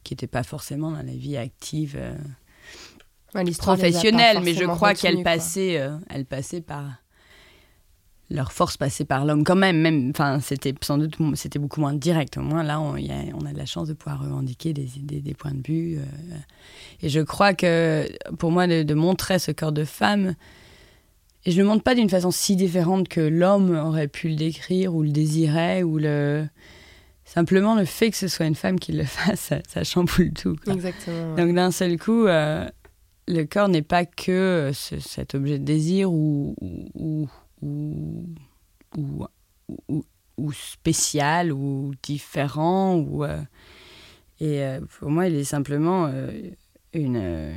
[0.03, 5.78] qui n'étaient pas forcément dans la vie active euh, professionnelle, mais je crois qu'elles passaient,
[5.78, 6.84] euh, elles passaient par
[8.30, 11.93] leur force passait par l'homme quand même, même, enfin, c'était sans doute, c'était beaucoup moins
[11.93, 12.38] direct.
[12.38, 12.99] Au moins, là, on, a,
[13.34, 15.99] on a de la chance de pouvoir revendiquer des, des, des points de vue.
[17.03, 20.34] et je crois que, pour moi, de, de, montrer ce corps de femme,
[21.45, 24.36] et je ne le montre pas d'une façon si différente que l'homme aurait pu le
[24.36, 26.47] décrire ou le désirait ou le.
[27.24, 30.57] Simplement, le fait que ce soit une femme qui le fasse, ça, chamboule tout.
[30.70, 31.34] Exactement.
[31.34, 32.68] Donc, d'un seul coup, euh,
[33.26, 36.55] le corps n'est pas que cet objet de désir ou,
[36.95, 37.28] ou,
[37.62, 38.26] ou,
[38.97, 40.05] ou,
[40.36, 42.97] ou spécial ou différent.
[42.97, 43.40] Ou, euh,
[44.38, 46.12] et euh, pour moi, il est simplement
[46.93, 47.55] une.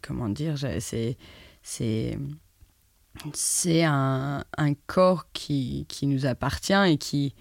[0.00, 1.18] comment dire C'est.
[1.62, 2.18] c'est
[3.34, 7.34] c'est un, un, corps qui, qui, nous appartient et qui,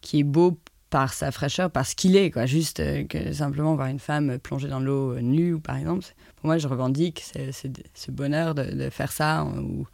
[0.00, 0.58] qui est beau
[0.90, 2.44] par sa fraîcheur, parce qu'il est, quoi.
[2.44, 6.04] Juste euh, que simplement voir une femme plongée dans l'eau euh, nue, par exemple,
[6.36, 9.86] pour moi, je revendique ce bonheur de, de, faire ça ou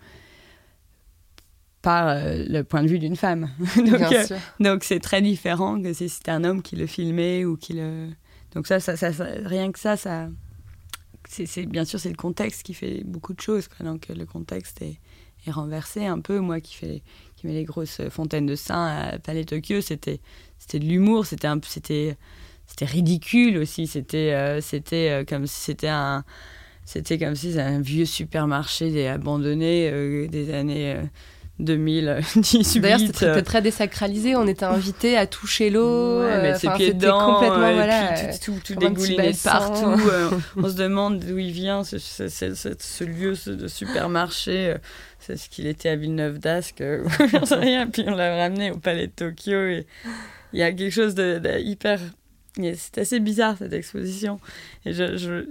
[1.83, 3.49] par euh, le point de vue d'une femme.
[3.77, 7.75] donc, donc c'est très différent que si c'était un homme qui le filmait ou qui
[7.75, 8.09] le.
[8.55, 9.11] Donc ça, ça, ça,
[9.45, 10.29] rien que ça, ça,
[11.29, 13.69] c'est bien sûr c'est le contexte qui fait beaucoup de choses.
[13.81, 14.99] Donc le contexte est,
[15.51, 16.41] renversé un peu.
[16.41, 17.03] Moi qui
[17.37, 20.21] qui met les grosses fontaines de sang à Palais Tokyo, c'était
[20.59, 22.17] c'était de l'humour, c'était c'était
[22.67, 26.25] c'était ridicule aussi, c'était euh, c'était euh, comme si c'était un
[26.85, 30.97] c'était comme si c'était un vieux supermarché abandonné euh, des années
[31.59, 32.81] 2018.
[32.81, 34.37] D'ailleurs, c'était très, désacralisé.
[34.37, 36.21] On était invités à toucher l'eau.
[36.23, 37.35] Ouais, mettre ses pieds dedans.
[37.35, 40.01] Complètement, voilà, tout, tout, tout dégouliné partout.
[40.57, 44.77] on se demande d'où il vient, ce, ce, ce, ce lieu de supermarché.
[45.19, 46.79] C'est ce qu'il était à Villeneuve d'Ascq.
[47.45, 47.87] Sais rien.
[47.87, 49.67] Puis on l'a ramené au palais de Tokyo.
[49.67, 49.87] Et
[50.53, 52.01] il y a quelque chose de, hyper.
[52.57, 54.41] C'est assez bizarre cette exposition.
[54.87, 55.45] Et je, je,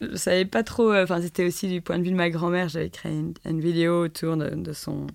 [0.00, 0.94] je savais pas trop.
[0.94, 2.68] Enfin, c'était aussi du point de vue de ma grand-mère.
[2.68, 5.06] J'avais créé une, vidéo autour de, de son.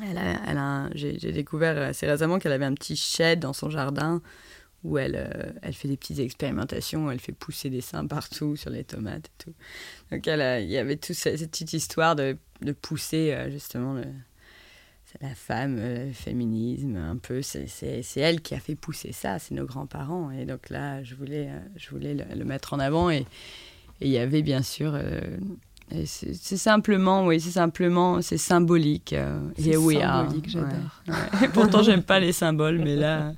[0.00, 4.22] Elle a, j'ai, découvert assez récemment qu'elle avait un petit shed dans son jardin
[4.84, 8.70] où elle, euh, elle fait des petites expérimentations, elle fait pousser des seins partout sur
[8.70, 9.54] les tomates et tout.
[10.10, 12.36] Donc elle il y avait toute cette, petite histoire de,
[12.80, 14.00] pousser euh, justement
[15.20, 17.66] la femme, euh, le féminisme, un peu, c'est
[18.16, 20.30] elle qui a fait pousser ça, c'est nos grands-parents.
[20.30, 23.10] Et donc là, je voulais, euh, je voulais le, mettre en avant.
[23.10, 23.26] Et
[24.00, 24.92] il y avait bien sûr.
[24.94, 25.20] Euh,
[26.04, 29.14] c'est simplement, oui, c'est simplement, c'est symbolique.
[29.56, 31.50] c'est symbolique, j'adore.
[31.52, 33.32] Pourtant, j'aime pas les symboles, mais là,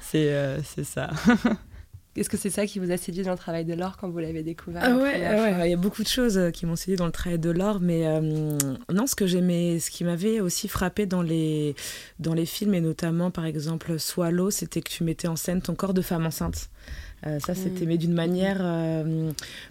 [0.00, 1.10] c'est ça.
[2.16, 4.18] Est-ce que c'est ça qui vous a séduit dans le travail de l'or quand vous
[4.18, 7.06] l'avez découvert ah ouais, il y a beaucoup de choses euh, qui m'ont séduit dans
[7.06, 8.20] le travail de l'or, mais euh,
[8.92, 11.74] non, ce que j'aimais, ce qui m'avait aussi frappé dans les,
[12.20, 15.74] dans les films, et notamment par exemple Swallow, c'était que tu mettais en scène ton
[15.74, 16.70] corps de femme enceinte.
[17.26, 17.88] Euh, ça, c'était mm.
[17.88, 18.58] mais d'une manière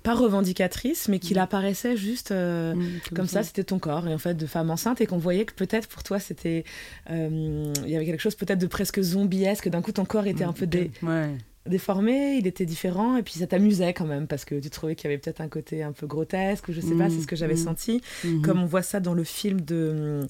[0.02, 1.42] pas revendicatrice, mais qu'il mm.
[1.42, 2.76] apparaissait juste mm,
[3.16, 5.54] comme, ça, c'était ton corps, et en fait, de femme enceinte, et qu'on voyait que
[5.54, 6.66] peut-être pour toi, c'était.
[7.10, 10.52] Il y avait quelque chose peut-être de presque zombiesque, d'un coup, ton corps était un
[10.52, 10.68] peu.
[11.04, 11.30] Ouais
[11.66, 15.10] déformé, il était différent, et puis ça t'amusait quand même, parce que tu trouvais qu'il
[15.10, 17.54] y avait peut-être un côté un peu grotesque, je sais pas, c'est ce que j'avais
[17.54, 17.58] mmh.
[17.58, 18.42] senti, mmh.
[18.42, 20.22] comme on voit ça dans le film de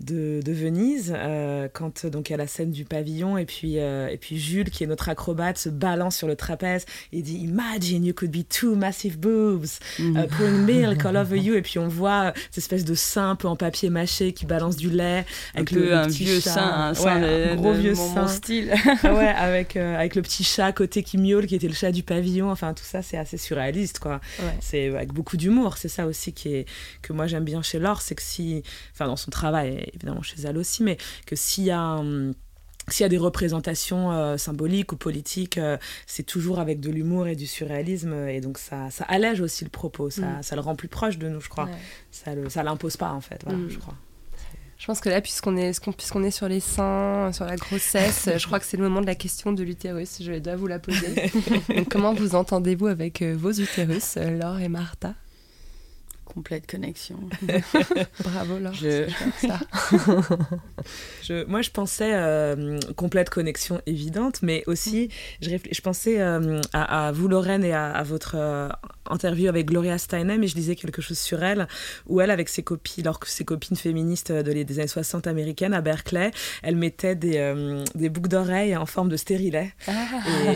[0.00, 4.08] de, Venise, euh, quand donc il y a la scène du pavillon et puis, euh,
[4.08, 8.04] et puis Jules, qui est notre acrobate, se balance sur le trapèze et dit Imagine
[8.04, 11.54] you could be two massive boobs, uh, pouring milk all over you.
[11.54, 14.76] Et puis on voit cette espèce de sein un peu en papier mâché qui balance
[14.76, 15.24] du lait
[15.54, 18.26] avec le, un vieux sein, un, gros vieux sein.
[18.26, 18.74] style.
[19.04, 21.92] ouais, avec, euh, avec le petit chat à côté qui miaule, qui était le chat
[21.92, 22.50] du pavillon.
[22.50, 24.20] Enfin, tout ça, c'est assez surréaliste, quoi.
[24.60, 25.76] C'est avec beaucoup d'humour.
[25.76, 26.66] C'est ça aussi qui est,
[27.02, 30.40] que moi j'aime bien chez Laure, c'est que si, enfin, dans son travail, évidemment chez
[30.42, 32.02] elle aussi, mais que s'il y a
[32.88, 37.26] s'il y a des représentations euh, symboliques ou politiques, euh, c'est toujours avec de l'humour
[37.26, 38.12] et du surréalisme.
[38.28, 40.10] Et donc, ça, ça allège aussi le propos.
[40.10, 40.42] Ça, mm.
[40.42, 41.68] ça le rend plus proche de nous, je crois.
[42.10, 43.40] Ça ne ça l'impose pas, en fait.
[43.44, 43.70] Voilà, mm.
[43.70, 43.94] je crois.
[44.76, 48.46] Je pense que là, puisqu'on est, puisqu'on est sur les seins, sur la grossesse, je
[48.46, 50.18] crois que c'est le moment de la question de l'utérus.
[50.20, 51.32] Je dois vous la poser.
[51.74, 55.14] donc, comment vous entendez-vous avec euh, vos utérus, Laure et Martha?
[56.24, 57.18] Complète connexion.
[58.20, 58.72] Bravo Laure.
[58.72, 59.06] Je...
[61.22, 61.44] je...
[61.44, 65.10] Moi je pensais euh, complète connexion évidente, mais aussi
[65.40, 68.68] je, je pensais euh, à, vous Lorraine et à, votre euh,
[69.10, 71.68] interview avec Gloria Steinem et je disais quelque chose sur elle
[72.06, 75.26] où elle avec ses copines, alors que ses copines féministes de les, des années 60
[75.26, 76.30] américaines à Berkeley,
[76.62, 79.72] elle mettait des, des boucles d'oreilles en forme de stérilet.
[79.86, 79.92] Ah.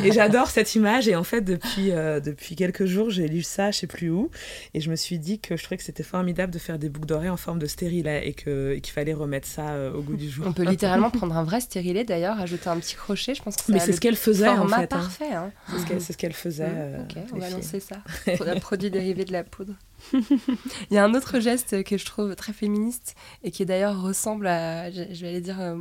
[0.02, 3.70] Et, et j'adore cette image et en fait depuis, depuis quelques jours j'ai lu ça,
[3.70, 4.30] je sais plus où,
[4.74, 7.06] et je me suis dit que je trouvais que c'était formidable de faire des boucles
[7.06, 10.46] d'oreilles en forme de stérilet et qu'il fallait remettre ça euh, au goût du jour.
[10.46, 13.34] On peut littéralement prendre un vrai stérilet d'ailleurs, ajouter un petit crochet.
[13.34, 14.82] Je pense que Mais c'est ce qu'elle faisait en fait.
[14.82, 14.86] Hein.
[14.86, 15.32] parfait.
[15.32, 15.52] Hein.
[15.98, 16.70] C'est ce qu'elle faisait.
[17.00, 17.96] Ok, on va lancer ça.
[18.46, 19.74] Un produit dérivé de la poudre.
[20.12, 24.46] Il y a un autre geste que je trouve très féministe et qui d'ailleurs ressemble
[24.46, 25.76] à, je vais aller dire, euh,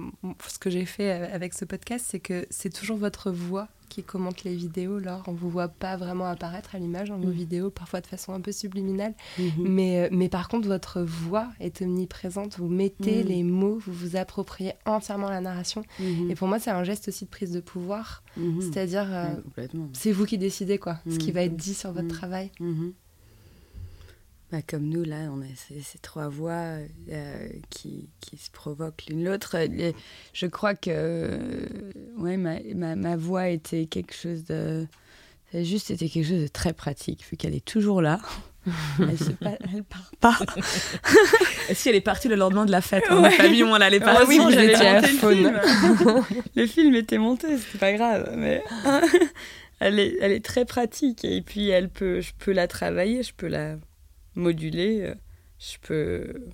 [0.47, 4.43] ce que j'ai fait avec ce podcast, c'est que c'est toujours votre voix qui commente
[4.43, 4.99] les vidéos.
[4.99, 7.31] Laure, on vous voit pas vraiment apparaître à l'image dans vos mm.
[7.31, 9.13] vidéos, parfois de façon un peu subliminale.
[9.39, 9.51] Mm-hmm.
[9.59, 12.57] Mais, euh, mais par contre, votre voix est omniprésente.
[12.57, 13.27] Vous mettez mm.
[13.27, 15.83] les mots, vous vous appropriez entièrement la narration.
[15.99, 16.31] Mm-hmm.
[16.31, 18.23] Et pour moi, c'est un geste aussi de prise de pouvoir.
[18.39, 18.61] Mm-hmm.
[18.61, 22.51] C'est-à-dire, euh, c'est vous qui décidez quoi, ce qui va être dit sur votre travail.
[24.51, 26.77] Bah, comme nous, là, on a ces, trois voix
[27.11, 29.57] euh, qui, qui, se provoquent l'une l'autre.
[30.31, 34.87] Je crois que euh, ouais, ma, ma, ma, voix était quelque chose de.
[35.53, 38.21] juste c'était quelque chose de très pratique, vu qu'elle est toujours là.
[38.99, 40.39] elle, se elle part pas.
[41.73, 43.31] si elle est partie le lendemain de la fête, hein, ouais.
[43.31, 44.23] famille, on allait pas.
[44.25, 45.61] oui, j'avais monté le film.
[46.55, 48.63] le film était monté, c'était pas grave, mais
[49.81, 53.33] elle est, elle est très pratique et puis elle peut, je peux la travailler, je
[53.33, 53.75] peux la
[54.38, 55.15] moduler, euh,
[55.59, 56.47] je peux.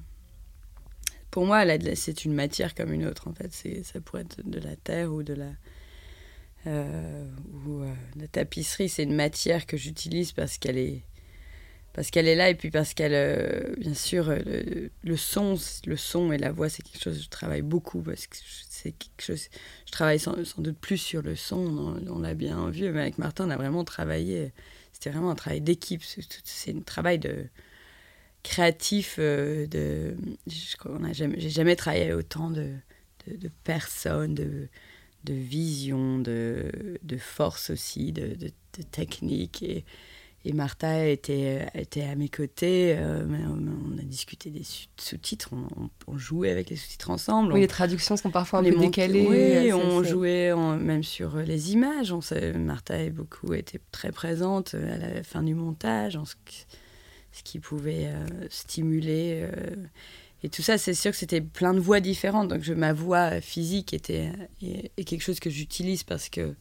[1.30, 1.64] Pour moi,
[1.96, 3.52] c'est une matière comme une autre, en fait.
[3.84, 5.52] Ça pourrait être de la terre ou de la.
[6.66, 7.28] Euh,
[7.66, 11.02] ou euh, la tapisserie, c'est une matière que j'utilise parce qu'elle est.
[11.92, 16.32] parce qu'elle est là et puis parce qu'elle, bien sûr, le, le, son, le son
[16.32, 18.38] et la voix, c'est quelque chose que je travaille beaucoup parce que
[18.70, 19.50] c'est quelque chose.
[19.88, 23.02] Je travaille sans, sans, doute plus sur le son, on, on l'a bien vu, mais
[23.02, 24.54] avec Martin, on a vraiment travaillé.
[24.94, 26.04] C'était vraiment un travail d'équipe.
[26.46, 27.48] C'est un travail de
[28.44, 29.16] créatif.
[29.20, 30.16] Euh, de,
[30.48, 32.72] j'ai jamais, jamais travaillé autant de,
[33.28, 34.68] de, de personnes, de,
[35.24, 38.52] de vision, de, de force aussi, de, de,
[38.92, 39.86] technique et
[40.46, 42.96] et Martha était, était à mes côtés.
[42.98, 44.64] Euh, on, a discuté des
[44.98, 47.54] sous-titres, on, on, jouait avec les sous-titres ensemble.
[47.54, 49.26] Oui, les traductions sont parfois un peu décalées.
[49.26, 52.12] Oui, on jouait en, même sur les images.
[52.12, 52.20] On
[52.58, 56.18] Martha a beaucoup été très présente à la fin du montage,
[57.34, 59.42] ce qui pouvait euh, stimuler.
[59.42, 59.76] Euh,
[60.44, 62.48] et tout ça, c'est sûr que c'était plein de voix différentes.
[62.48, 64.32] Donc je, ma voix physique était
[64.62, 66.56] est, quelque chose que j'utilise parce que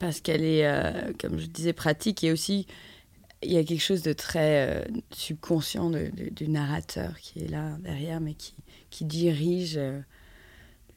[0.00, 2.66] parce qu'elle est, euh, comme je disais, pratique et aussi
[3.42, 8.20] il y a quelque chose de très subconscient de, du narrateur qui est là derrière,
[8.20, 8.54] mais qui,
[8.88, 9.78] qui dirige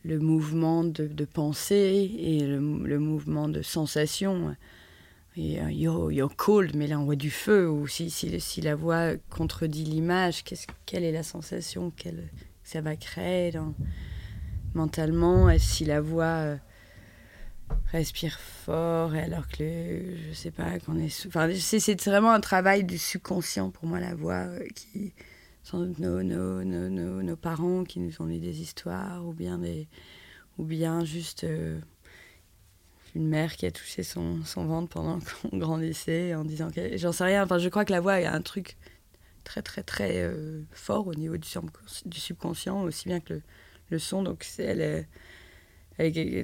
[0.03, 4.55] le mouvement de, de, pensée et le, le, mouvement de sensation.
[5.37, 8.61] Et, euh, yo, yo cold, mais là on voit du feu, ou si, si, si
[8.61, 10.43] la voix contredit l'image,
[10.85, 12.09] quelle est la sensation que
[12.63, 13.73] ça va créer dans,
[14.73, 15.49] mentalement?
[15.49, 16.57] Et si la voix
[17.91, 22.83] respire fort alors que le, je sais pas qu'on est enfin c'est vraiment un travail
[22.83, 25.13] du subconscient pour moi la voix euh, qui
[25.63, 29.57] sans doute nos, nos, nos, nos, parents qui nous ont dit des histoires ou bien
[29.57, 29.87] des
[30.57, 31.79] ou bien juste euh,
[33.17, 37.11] une mère qui a touché son, son ventre pendant qu'on grandissait en disant que j'en
[37.11, 38.77] sais rien enfin je crois que la voix a un truc
[39.43, 41.47] très très très euh, fort au niveau du,
[42.19, 43.41] subconscient aussi bien que le,
[43.89, 45.07] le son donc c'est elle est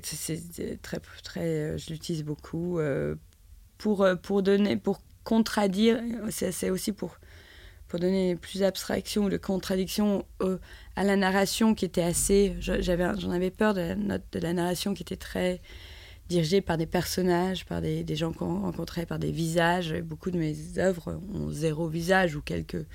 [0.04, 3.16] c'est très très je l'utilise beaucoup euh,
[3.78, 6.02] pour pour donner pour contradire
[6.32, 7.20] c'est aussi pour
[7.88, 10.58] pour donner plus d'abstraction ou de contradiction euh,
[10.96, 14.96] à la narration qui était assez j'avais j'en avais peur de la de la narration
[14.96, 15.62] qui était très
[16.34, 19.94] dirigée par des personnages par des, gens qu'on rencontrait par des visages.
[20.02, 22.86] Beaucoup de mes œuvres ont zéro visage ou quelques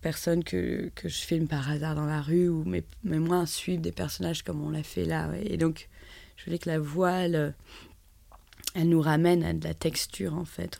[0.00, 3.82] personnes que, que je filme par hasard dans la rue ou mais, mais moins suivre
[3.82, 5.88] des personnages comme on l'a fait là et donc
[6.36, 7.54] je voulais que la voile
[8.74, 10.78] elle nous ramène à de la texture en fait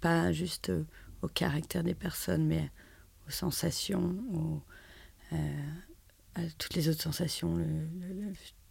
[0.00, 0.84] pas juste au,
[1.26, 2.68] au caractère des personnes mais
[3.28, 4.16] aux sensations
[5.32, 5.36] euh,
[6.34, 7.64] à toutes les autres sensations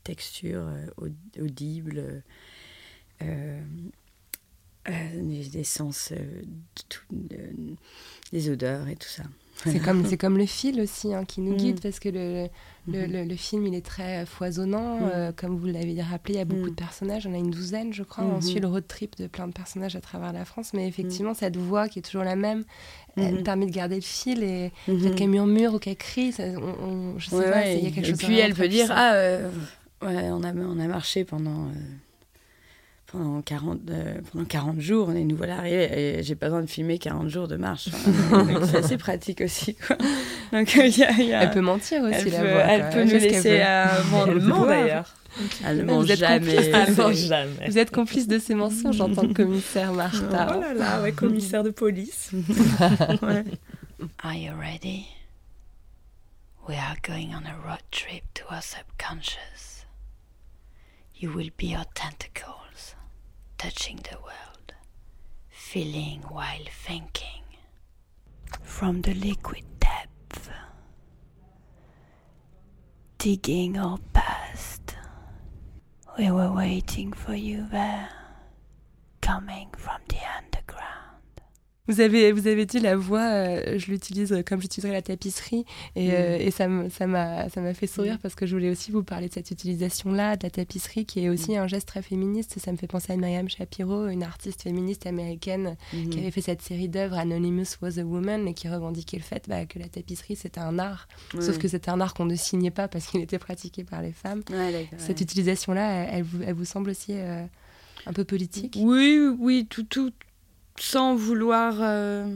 [0.06, 1.10] texture euh,
[1.42, 2.24] audible
[3.22, 3.60] euh,
[4.88, 6.44] euh, des, sens euh,
[6.90, 7.02] tout,
[7.34, 7.52] euh,
[8.32, 9.24] des odeurs et tout ça
[9.64, 11.82] c'est comme c'est comme le fil aussi hein, qui nous guide mmh.
[11.82, 12.48] parce que le,
[12.88, 13.12] le, mmh.
[13.12, 15.10] le, le, film il est très foisonnant mmh.
[15.12, 17.94] euh, comme vous l'avez rappelé il y a beaucoup de personnages on a une douzaine
[17.94, 20.72] je crois on suit le road trip de plein de personnages à travers la France
[20.74, 22.64] mais effectivement cette voix qui est toujours la même
[23.18, 26.86] elle permet de garder le fil et peut-être qu'elle murmure ou qu'elle crie ça, on,
[26.86, 27.78] on, je sais ouais, pas ouais.
[27.80, 29.50] il y a quelque et chose puis elle peut dire ah euh,
[30.06, 31.72] ouais, on a on a marché pendant euh
[33.16, 36.62] pendant 40, euh, pendant 40 jours, on est nous voilà arrivés et j'ai pas besoin
[36.62, 37.90] de filmer 40 jours de marche.
[38.70, 39.76] c'est assez pratique aussi.
[39.76, 39.98] Quoi.
[40.52, 41.44] Donc, euh, y a, y a...
[41.44, 42.62] Elle peut mentir aussi, elle la peut, voix.
[42.62, 45.14] Elle peut nous laisser à vendre d'ailleurs.
[45.66, 46.72] Elle ne mange jamais.
[47.14, 47.68] Jamais.
[47.68, 50.56] Vous êtes complice de ces mensonges en tant que commissaire Martha.
[50.56, 52.32] Oh là là, ouais, commissaire de police.
[53.22, 53.44] ouais.
[54.24, 55.08] Are you ready?
[56.68, 59.75] We are going on a road trip to our subconscious.
[61.18, 62.96] You will be our tentacles,
[63.58, 64.74] touching the world,
[65.50, 67.44] feeling while thinking.
[68.62, 70.50] From the liquid depth,
[73.18, 74.96] digging our past,
[76.18, 78.10] we were waiting for you there,
[79.22, 81.05] coming from the underground.
[81.88, 85.66] Vous avez, vous avez dit la voix, euh, je l'utilise comme j'utiliserais la tapisserie
[85.96, 86.12] et, mmh.
[86.12, 88.20] euh, et ça m'a fait sourire mmh.
[88.20, 91.30] parce que je voulais aussi vous parler de cette utilisation-là de la tapisserie qui est
[91.30, 91.60] aussi mmh.
[91.60, 92.56] un geste très féministe.
[92.60, 96.62] Ça me fait penser à Myriam Shapiro, une artiste féministe américaine qui avait fait cette
[96.62, 100.36] série d'œuvres Anonymous Was a Woman et qui revendiquait le fait bah, que la tapisserie
[100.36, 101.08] c'était un art,
[101.40, 104.12] sauf que c'était un art qu'on ne signait pas parce qu'il était pratiqué par les
[104.12, 104.42] femmes.
[104.50, 107.46] Ouais, cette utilisation-là, elle, elle, vous, elle vous semble aussi euh,
[108.06, 108.78] un peu politique?
[108.82, 110.12] Oui, oui, tout, tout
[110.78, 112.28] sans vouloir euh,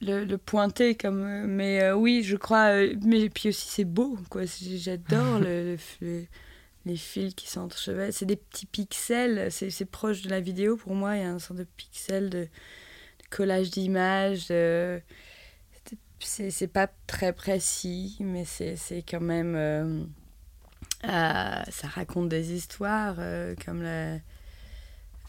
[0.00, 4.18] le, le, pointer comme mais euh, oui je crois euh, mais puis aussi c'est beau
[4.30, 4.42] quoi.
[4.46, 6.24] J'adore le, le,
[6.86, 9.50] les fils qui s'entrechevêtrent c'est des petits pixels.
[9.50, 10.76] C'est proche de la vidéo.
[10.76, 12.48] Pour moi il y a un sorte de pixel de, de
[13.30, 14.52] collage d'images
[16.20, 20.08] c'est pas très précis mais c'est quand même
[21.02, 23.16] ça raconte des histoires
[23.64, 24.18] comme la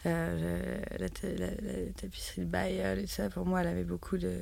[0.06, 4.34] euh, la, tapisserie de Bayeul et ça, pour moi, elle avait beaucoup de.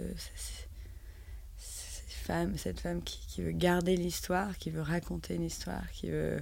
[1.56, 6.38] Cette femme, cette femme qui, veut garder l'histoire, qui veut raconter une histoire, qui veut.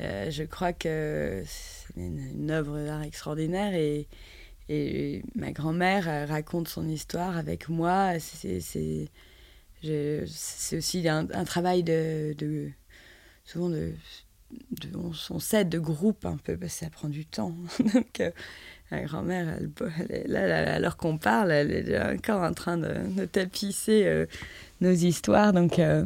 [0.00, 4.08] Euh, je crois que c'est une, œuvre d'art extraordinaire et,
[4.70, 8.14] et ma grand-mère raconte son histoire avec moi.
[8.20, 9.18] C'est
[10.72, 12.70] aussi un, un, travail de, de
[13.44, 13.92] souvent de,
[14.70, 17.54] de on, on s'aide de groupe un peu parce que ça prend du temps.
[17.94, 18.30] Donc euh,
[18.90, 19.70] la grand-mère, elle,
[20.10, 24.26] elle, là, alors qu'on parle, elle est encore en train de, de tapisser euh,
[24.80, 25.52] nos histoires.
[25.52, 26.04] Donc euh,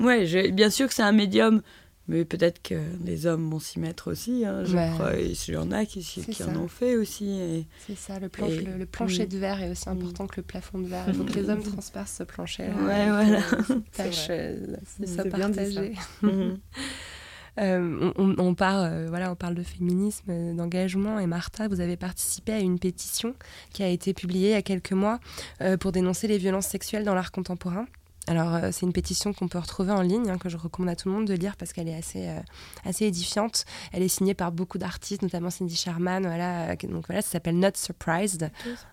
[0.00, 1.62] ouais, je, bien sûr que c'est un médium
[2.08, 4.90] mais peut-être que les hommes vont s'y mettre aussi, hein, je ouais.
[4.94, 5.14] crois.
[5.16, 7.66] Il y en a qui, qui en ont fait aussi.
[7.84, 8.60] C'est ça, le, planche, et...
[8.60, 10.28] le, le, plancher de verre est aussi important mmh.
[10.28, 11.04] que le plafond de verre.
[11.08, 12.66] Il faut que les hommes transpercent ce plancher.
[12.66, 13.40] Ouais, voilà.
[13.92, 15.94] Tâche de ça partager.
[17.58, 21.18] Euh, on, parle, euh, voilà, on parle de féminisme, euh, d'engagement.
[21.18, 23.34] Et Martha, vous avez participé à une pétition
[23.72, 25.20] qui a été publiée il y a quelques mois
[25.80, 27.86] pour dénoncer les violences sexuelles dans l'art contemporain.
[28.28, 30.96] Alors, euh, c'est une pétition qu'on peut retrouver en ligne, hein, que je recommande à
[30.96, 32.40] tout le monde de lire parce qu'elle est assez, euh,
[32.84, 33.64] assez édifiante.
[33.92, 36.24] Elle est signée par beaucoup d'artistes, notamment Cindy Sherman.
[36.24, 38.50] Voilà, euh, donc voilà, ça s'appelle Not Surprised,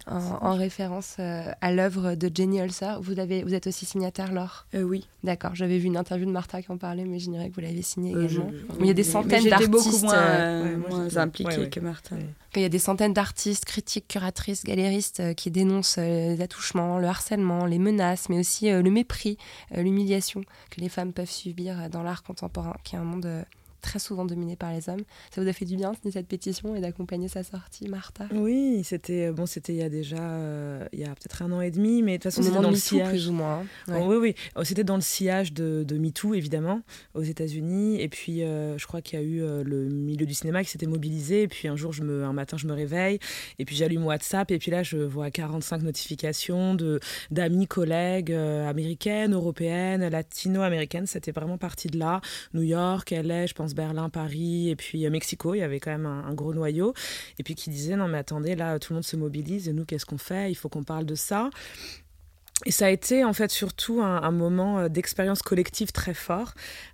[0.07, 2.99] en, en, référence euh, à l'œuvre de Jenny Ulcer.
[3.01, 4.67] Vous, avez, vous êtes aussi signataire, Laure?
[4.73, 5.07] Oui.
[5.23, 7.81] D'accord, j'avais vu une interview de Martha qui en parlait, mais j'ignorais que vous l'avez
[7.81, 8.27] signée également.
[8.29, 9.71] Je, il y a des centaines d'artistes.
[9.71, 12.15] beaucoup moins, ouais, moins impliqués ouais, que Martha.
[12.55, 16.99] Il y a des centaines d'artistes, critiques, curatrices, galéristes euh, qui dénoncent euh, les attouchements,
[16.99, 19.22] le harcèlement, les menaces, mais aussi euh, le mépris,
[19.71, 23.45] l'humiliation que les femmes peuvent subir dans l'art contemporain, qui est un monde
[23.83, 25.03] très souvent dominé par les hommes.
[25.29, 28.25] Ça vous a fait du bien signer cette pétition et d'accompagner sa sortie, Martha?
[28.33, 31.61] Oui, c'était bon, c'était il y a déjà euh, il y a peut-être un an
[31.61, 33.59] et demi, mais de toute façon c'était dans le sillage plus ou moins.
[33.87, 33.99] Ouais.
[34.01, 36.81] Oh, oui, oui, oh, c'était dans le sillage de, de MeToo évidemment
[37.13, 38.01] aux États-Unis.
[38.01, 40.69] Et puis euh, je crois qu'il y a eu euh, le milieu du cinéma qui
[40.69, 41.43] s'était mobilisé.
[41.43, 43.19] Et puis un jour, je me, un matin, je me réveille
[43.59, 46.99] et puis j'allume WhatsApp et puis là, je vois 45 notifications de
[47.31, 51.07] d'amis, collègues euh, américaines, européennes, latino-américaines.
[51.07, 52.21] C'était vraiment parti de là.
[52.53, 55.91] New York, LA, je pense Berlin, Paris et puis euh, Mexico, il y avait quand
[55.91, 56.93] même un, un, gros noyau.
[57.39, 59.85] Et puis qui disait non mais attendez, là tout le monde se mobilise et nous
[59.85, 60.51] qu'est-ce qu'on fait?
[60.51, 61.49] Il faut qu'on parle de ça.
[62.65, 66.53] Et ça a été en fait surtout un, moment d'expérience collective très fort.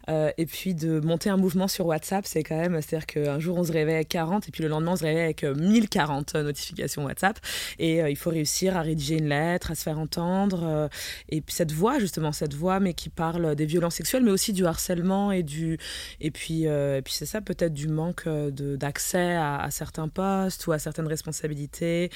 [0.10, 3.58] Euh, et puis de monter un mouvement sur WhatsApp, c'est quand même, c'est-à-dire qu'un jour
[3.58, 7.06] on se réveille avec 40 et puis le lendemain on se réveille avec 1040 notifications
[7.06, 7.40] WhatsApp.
[7.78, 10.64] Et euh, il faut réussir à rédiger une lettre, à se faire entendre.
[10.64, 10.88] Euh,
[11.30, 14.52] et puis cette voix, justement, cette voix, mais qui parle des violences sexuelles, mais aussi
[14.52, 15.78] du harcèlement et du.
[16.22, 20.80] Et puis, et puis c'est ça peut-être du manque d'accès à, certains postes ou à
[20.80, 22.10] certaines responsabilités.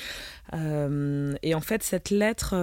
[0.53, 2.55] et en fait, cette lettre,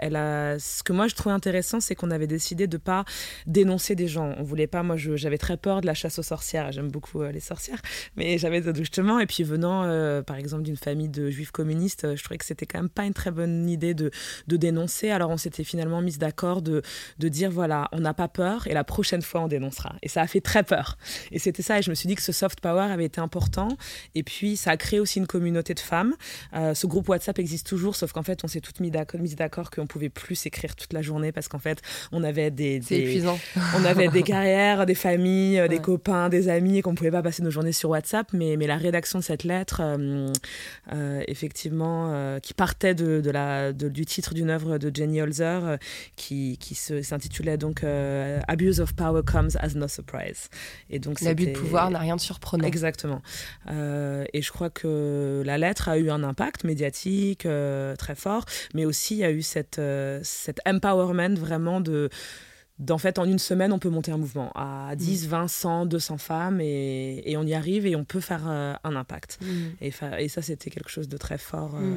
[0.00, 0.31] elle a.
[0.58, 3.04] Ce que moi je trouve intéressant, c'est qu'on avait décidé de pas
[3.46, 4.34] dénoncer des gens.
[4.38, 7.32] On voulait pas, moi j'avais très peur de la chasse aux sorcières, j'aime beaucoup euh,
[7.32, 7.80] les sorcières,
[8.16, 12.16] mais j'avais justement, et puis venant euh, par exemple d'une famille de juifs communistes, euh,
[12.16, 14.10] je trouvais que c'était quand même pas une très bonne idée de,
[14.46, 16.82] dénoncer, alors on s'était finalement mis d'accord de,
[17.18, 19.96] de dire voilà, on n'a pas peur et la prochaine fois on dénoncera.
[20.02, 20.98] Et ça a fait très peur.
[21.30, 23.68] Et c'était ça, et je me suis dit que ce soft power avait été important,
[24.14, 26.14] et puis ça a créé aussi une communauté de femmes.
[26.54, 29.86] Euh, ce groupe WhatsApp existe toujours, sauf qu'en fait on s'est toutes mis d'accord qu'on
[29.86, 31.80] pouvait plus s'écrire toute la journée parce qu'en fait
[32.12, 32.80] on avait des,
[33.76, 35.68] on avait des carrières des familles, ouais.
[35.68, 38.32] des copains, des amis, et qu'on pouvait pas passer nos journées sur WhatsApp.
[38.32, 40.32] Mais, mais la rédaction de cette lettre, euh,
[40.92, 45.20] euh, effectivement, euh, qui partait de, de la, de, du titre d'une œuvre de Jenny
[45.20, 45.78] Holzer,
[46.16, 47.84] qui, qui s'intitulait donc
[48.48, 50.48] Abuse of Power Comes as No Surprise.
[50.90, 52.66] Et donc l'abus de pouvoir n'a rien de surprenant.
[52.66, 53.22] Exactement.
[53.68, 57.46] Et je crois que la lettre a eu un impact médiatique
[57.98, 58.44] très fort,
[58.74, 59.80] mais aussi il y a eu cette,
[60.22, 62.08] cet empowerment vraiment de
[62.78, 65.30] d'en fait en une semaine on peut monter un mouvement à 10, mmh.
[65.30, 68.96] 20, 100, 200 femmes et, et, on y arrive et on peut faire euh, un
[68.96, 69.46] impact mmh.
[69.82, 71.82] et, et, ça c'était quelque chose de très fort mmh.
[71.82, 71.96] euh,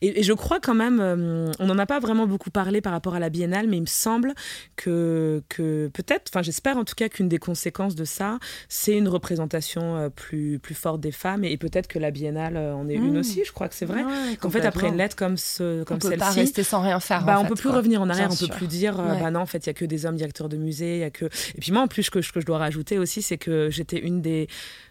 [0.00, 2.92] et, et, je crois quand même euh, on n'en a pas vraiment beaucoup parlé par
[2.92, 4.34] rapport à la biennale mais il me semble
[4.76, 8.38] que, que peut-être enfin j'espère en tout cas qu'une des conséquences de ça
[8.68, 12.94] c'est une représentation plus, plus forte des femmes et, peut-être que la biennale en est
[12.94, 15.84] une aussi je crois que c'est vrai ouais, qu'en fait après une lettre comme, ce,
[15.84, 17.76] comme celle-ci on peut pas rester sans rien faire bah, on fait, peut plus quoi.
[17.76, 18.48] revenir en arrière Bien on sûr.
[18.48, 19.20] peut plus dire ouais.
[19.20, 21.04] bah non en fait il y a que des hommes directeurs de musée, il y
[21.04, 23.70] a que et puis moi en plus ce que, je dois rajouter aussi c'est que
[23.70, 24.48] j'étais une des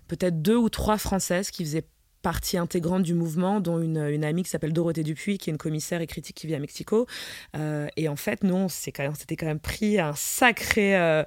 [0.07, 1.85] peut-être deux ou trois françaises qui faisaient
[2.21, 5.57] partie intégrante du mouvement, dont une, une amie qui s'appelle Dorothée Dupuis, qui est une
[5.57, 7.07] commissaire et critique qui vit à Mexico.
[7.55, 11.23] Euh, et en fait, nous, on s'était quand, quand, même pris un sacré, euh,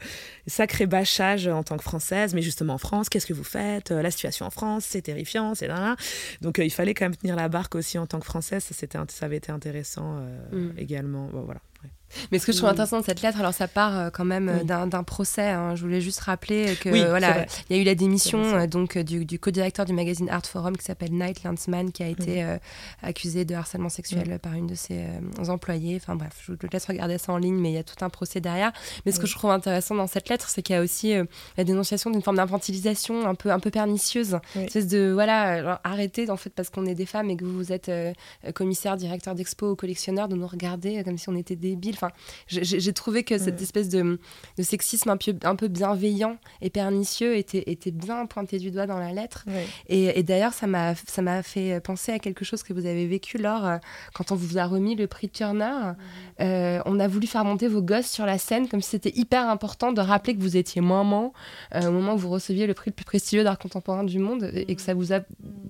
[0.47, 2.35] sacré bâchage en tant que Française.
[2.35, 3.91] Mais justement, en France, qu'est-ce que vous faites?
[3.91, 5.97] La situation en France, c'est terrifiant, c'est là.
[6.41, 8.65] Donc, euh, il fallait quand même tenir la barque aussi en tant que Française.
[8.65, 8.75] Ça,
[9.09, 10.21] ça avait été intéressant
[10.53, 10.79] mm.
[10.79, 11.29] également.
[11.33, 11.61] Bon, voilà.
[11.85, 11.91] Ouais.
[12.31, 12.75] Mais ce que je trouve Mm.
[12.75, 14.65] intéressant de cette lettre, alors ça part euh, quand même euh, Oui.
[14.89, 15.49] d'un procès.
[15.51, 15.75] hein.
[15.75, 18.97] Je voulais juste rappeler que Oui, voilà, il y a eu la démission euh, donc
[18.99, 22.57] du, du co-directeur du magazine Art Forum qui s'appelle Night Landsman, qui a été euh,
[23.03, 25.07] accusé de harcèlement sexuel par une de ses
[25.41, 25.97] euh, employés.
[26.01, 28.11] Enfin bref, je vous laisse regarder ça en ligne, mais il y a tout un
[28.11, 28.73] procès derrière.
[29.05, 31.25] Mais ce que je trouve intéressant dans cette lettre, c'est qu'il y a aussi euh,
[31.57, 34.39] la dénonciation d'une forme d'infantilisation un peu un peu pernicieuse.
[34.55, 37.45] Une espèce de voilà, alors, arrêtez en fait parce qu'on est des femmes et que
[37.45, 38.13] vous êtes euh,
[38.55, 41.57] commissaire, directeur d'expo ou collectionneur de nous regarder comme si on était
[41.95, 42.11] Enfin,
[42.47, 43.63] j'ai- trouvé que cette Ouais.
[43.63, 44.19] espèce de,
[44.59, 48.87] de sexisme un peu, un peu bienveillant et pernicieux était, était bien pointé du doigt
[48.87, 49.45] dans la lettre.
[49.89, 50.95] Et, et d'ailleurs, ça m'a
[51.43, 53.77] fait penser à quelque chose que vous avez vécu, Laure, euh,
[54.15, 55.93] quand on vous a remis le prix Turner.
[56.41, 59.49] Euh, on a voulu faire monter vos gosses sur la scène comme si c'était hyper
[59.49, 61.33] important de rappeler que vous étiez maman
[61.75, 64.51] euh, au moment où vous receviez le prix le plus prestigieux d'art contemporain du monde
[64.53, 65.21] et, et que ça vous a,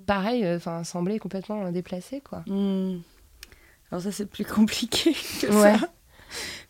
[0.06, 2.44] pareil, enfin semblé complètement déplacé, quoi.
[3.94, 5.78] Alors ça c'est plus compliqué que Ouais.
[5.78, 5.88] ça.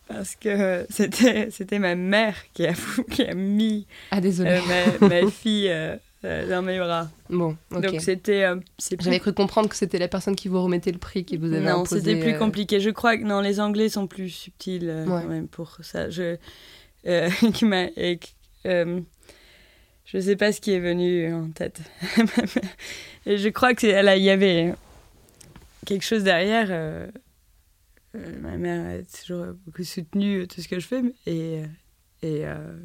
[0.07, 2.73] Parce que c'était c'était ma mère qui a,
[3.11, 4.51] qui a mis Ah, désolé.
[4.51, 4.59] euh,
[5.01, 7.09] ma, ma fille euh, euh, dans mes bras.
[7.31, 7.81] Bon, ok.
[7.81, 10.99] Donc c'était euh, plus J'avais cru comprendre que c'était la personne qui vous remettait le
[10.99, 12.01] prix qui vous avait non, imposé.
[12.01, 12.79] c'était plus compliqué.
[12.79, 15.23] Je crois que non, les Anglais sont plus subtils Ouais.
[15.25, 16.11] même pour ça.
[16.11, 16.37] Je
[17.53, 21.79] qui m'a et qui- je sais pas ce qui est venu en tête.
[23.25, 24.73] je crois que c'est il y avait
[25.85, 26.67] quelque chose derrière.
[26.69, 27.07] euh,
[28.15, 31.65] euh, ma mère a toujours beaucoup soutenu tout ce que je fais et euh,
[32.21, 32.77] et euh,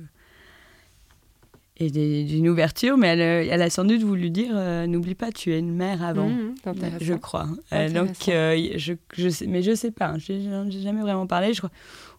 [1.82, 5.32] et d'une ouverture, mais elle, euh, elle a sans doute voulu dire euh, n'oublie pas,
[5.32, 6.30] tu es une mère avant.
[6.62, 6.98] C'est intéressant.
[7.00, 7.48] Je crois.
[7.72, 10.08] Euh, donc, euh, je, je sais, mais je sais pas.
[10.08, 11.54] hein, J'ai jamais vraiment parlé.
[11.54, 11.70] Je crois.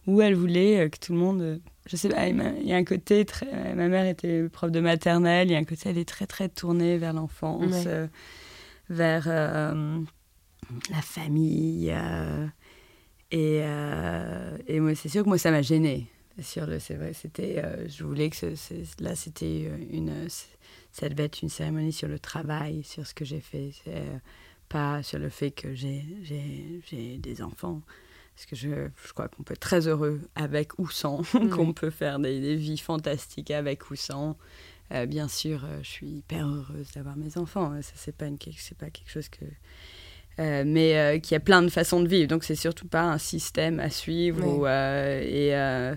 [0.08, 1.42] Où elle voulait euh, que tout le monde.
[1.42, 2.26] euh, Je sais pas.
[2.28, 3.46] Il y a un côté très.
[3.52, 5.48] euh, Ma mère était prof de maternelle.
[5.48, 5.90] Il y a un côté.
[5.90, 7.84] Elle est très très tournée vers l'enfance, Ouais.
[7.86, 8.06] euh,
[8.90, 10.00] vers euh,
[10.90, 11.90] la famille.
[11.92, 12.46] euh,
[13.30, 15.62] et, euh, et moi, c'est sûr que moi, ça m'a.
[15.62, 17.62] Sur le, c'est vrai, c'était.
[17.62, 20.28] euh, je voulais que ce- là, c'était une.
[20.90, 23.70] Ça devait être une cérémonie sur le travail, sur ce que j'ai fait.
[24.68, 27.82] Pas sur le fait que j'ai, j'ai, j'ai des enfants.
[28.34, 31.90] Parce que je, je crois qu'on peut être très heureux avec ou sans, qu'on peut
[31.90, 34.36] faire des, des vies fantastiques avec ou sans.
[35.08, 37.72] Bien sûr, je suis hyper heureuse d'avoir mes enfants.
[37.82, 39.44] Ça, c'est pas, une, c'est pas quelque chose que.
[40.38, 42.28] Euh, mais euh, qu'il y a plein de façons de vivre.
[42.28, 44.40] Donc, c'est surtout pas un système à suivre.
[44.44, 44.52] Oui.
[44.60, 45.94] Ou, euh, et, euh,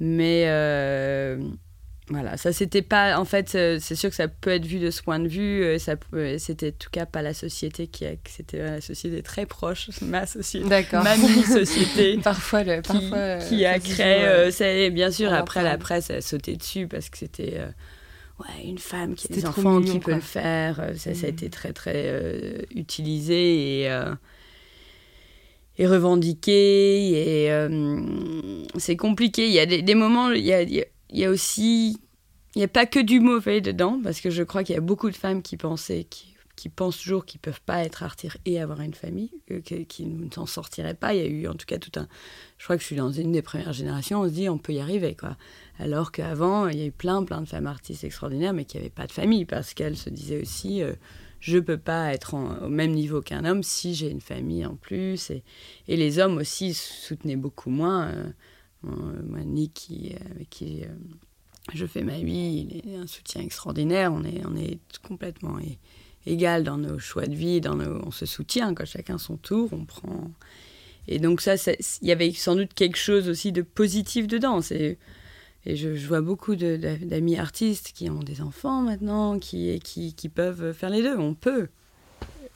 [0.00, 0.44] mais.
[2.10, 3.18] voilà, ça c'était pas.
[3.18, 5.78] En fait, c'est sûr que ça peut être vu de ce point de vue.
[5.78, 5.94] Ça,
[6.38, 8.12] c'était en tout cas pas la société qui a.
[8.28, 11.02] C'était la société très proche, ma société, D'accord.
[11.02, 14.50] ma mini-société parfois, le, qui, parfois, qui a créé.
[14.52, 17.58] c'est- bien sûr, après la presse a sauté dessus parce que c'était.
[18.40, 20.80] Ouais, une femme qui a des enfants mignon, qui peut le faire.
[20.80, 21.34] euh, Ça, ça a Mhm.
[21.34, 23.90] été très, très euh, utilisé et.
[23.90, 24.14] euh,
[25.80, 30.62] et revendiqué et euh, c'est compliqué il y a des, des moments il y a,
[30.62, 32.00] il y a- il y a aussi
[32.54, 34.80] il n'y a pas que du mauvais dedans parce que je crois qu'il y a
[34.80, 38.60] beaucoup de femmes qui pensaient qui, qui pensent toujours qu'ils peuvent pas être artistes et
[38.60, 41.14] avoir une famille euh, qui ne s'en sortiraient pas.
[41.14, 42.08] Il y a eu en tout cas tout un
[42.58, 44.72] je crois que je suis dans une des premières générations on se dit on peut
[44.72, 45.36] y arriver quoi.
[45.78, 48.90] Alors qu'avant il y a eu plein plein de femmes artistes extraordinaires mais qui n'avaient
[48.90, 50.94] pas de famille parce qu'elles se disaient aussi euh,
[51.40, 55.30] je peux pas être au même niveau qu'un homme si j'ai une famille en plus.
[55.30, 55.44] Et,
[55.86, 58.32] les hommes aussi soutenaient beaucoup moins euh,
[58.82, 60.88] moi, Nick qui, avec qui euh,
[61.74, 64.12] je fais ma vie il est un soutien extraordinaire.
[64.12, 65.58] On est on est complètement
[66.26, 69.70] égal dans nos choix de vie dans nos, on se soutient quand chacun son tour
[69.72, 70.30] on prend
[71.06, 71.54] et donc ça
[72.02, 74.98] il y avait sans doute quelque chose aussi de positif dedans et
[75.66, 81.02] je, vois beaucoup d'amis artistes qui ont des enfants maintenant, qui, qui, peuvent faire les
[81.02, 81.16] deux.
[81.16, 81.68] On peut.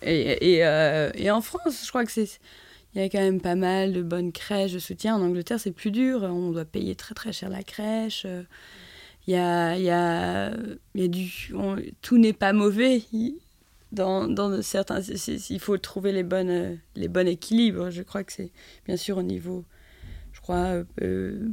[0.06, 2.40] Euh, et en France, je crois que c'est.
[2.94, 5.16] Il y a quand même pas mal de bonnes crèches de soutien.
[5.16, 6.22] En Angleterre, c'est plus dur.
[6.22, 8.26] On doit payer très très cher la crèche.
[9.26, 10.52] Il y a, il y a,
[10.94, 11.52] il y a du.
[12.02, 13.02] tout n'est pas mauvais.
[13.92, 15.00] Dans, dans certains.
[15.00, 17.90] il faut trouver les, bonnes, les bons équilibres.
[17.90, 18.50] Je crois que c'est
[18.86, 19.64] bien sûr au niveau.
[20.32, 20.82] Je crois.
[21.02, 21.48] euh,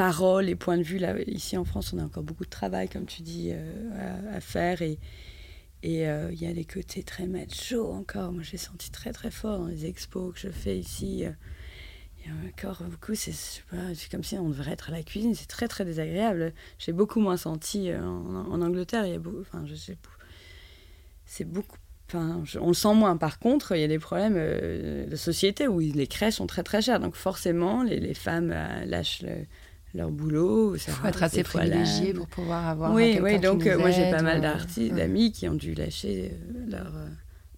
[0.00, 0.96] paroles et points de vue.
[0.96, 4.40] Là, ici en France, on a encore beaucoup de travail, comme tu dis, euh, à,
[4.40, 4.80] faire.
[4.80, 4.98] Et
[6.08, 8.32] euh, il y a des côtés très macho encore.
[8.32, 11.26] Moi, j'ai senti très très fort dans les expos que je fais ici.
[11.26, 11.30] euh,
[12.24, 13.32] Il y a encore beaucoup, c'est
[14.10, 15.34] comme si on devrait être à la cuisine.
[15.34, 16.54] C'est très très désagréable.
[16.78, 19.04] J'ai beaucoup moins senti euh, en, en Angleterre.
[19.06, 19.98] Il y a beaucoup, enfin, je sais,
[21.30, 21.76] c'est beaucoup.
[22.08, 23.16] Enfin, on le sent moins.
[23.16, 26.64] Par contre, il y a des problèmes euh, de société où les crèches sont très
[26.64, 26.98] très chères.
[26.98, 29.46] Donc forcément, les, les femmes euh, lâchent le-
[29.94, 30.74] leur boulot.
[30.74, 33.92] Il faut être assez privilégié pour pouvoir avoir oui, oui, qui donc nous euh, moi
[33.92, 34.98] j'ai pas mal d'artistes, ouais.
[34.98, 36.32] d'amis qui ont dû lâcher
[36.68, 36.92] leur,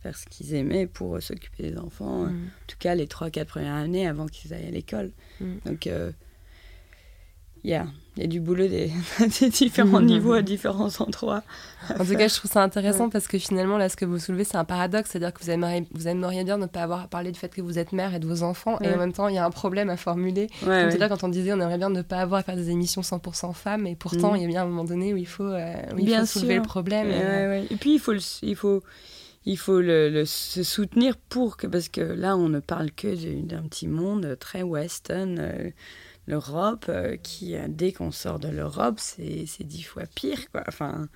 [0.03, 2.25] faire ce qu'ils aimaient pour s'occuper des enfants.
[2.27, 2.45] Mm.
[2.45, 5.13] En tout cas, les 3-4 premières années avant qu'ils aillent à l'école.
[5.41, 5.55] Mm.
[5.65, 7.75] Donc, il y,
[8.19, 8.91] a, y a du boulot des,
[9.41, 10.07] des différents Mm.
[10.07, 11.43] niveaux à différents endroits.
[11.99, 14.45] En tout cas, je trouve ça intéressant parce que finalement, là, ce que vous soulevez,
[14.45, 15.11] c'est un paradoxe.
[15.11, 17.79] C'est-à-dire que vous aimeriez, vous aimeriez bien ne pas avoir parlé du fait que vous
[17.79, 19.91] êtes mère et de vos enfants, et en même temps, il y a un problème
[19.91, 20.49] à formuler.
[20.67, 22.57] Ouais, tout à l'heure, quand on disait on aimerait bien ne pas avoir à faire
[22.57, 24.37] des émissions 100% femmes, et pourtant, Mm.
[24.37, 26.27] il y a bien un moment donné où il faut, euh, où il Bien faut
[26.39, 26.63] soulever sûr.
[26.63, 27.09] le problème.
[27.09, 27.63] Et, euh.
[27.71, 28.83] Et puis, il faut, le, il faut,
[29.45, 33.13] il faut le, le- se soutenir pour que, parce que là, on ne parle que
[33.17, 35.37] du- d'un petit monde très western.
[35.41, 35.71] euh,
[36.27, 40.63] L'Europe, euh, qui, euh, dès qu'on sort de l'Europe, c'est dix fois pire, quoi.
[40.69, 41.09] Enfin,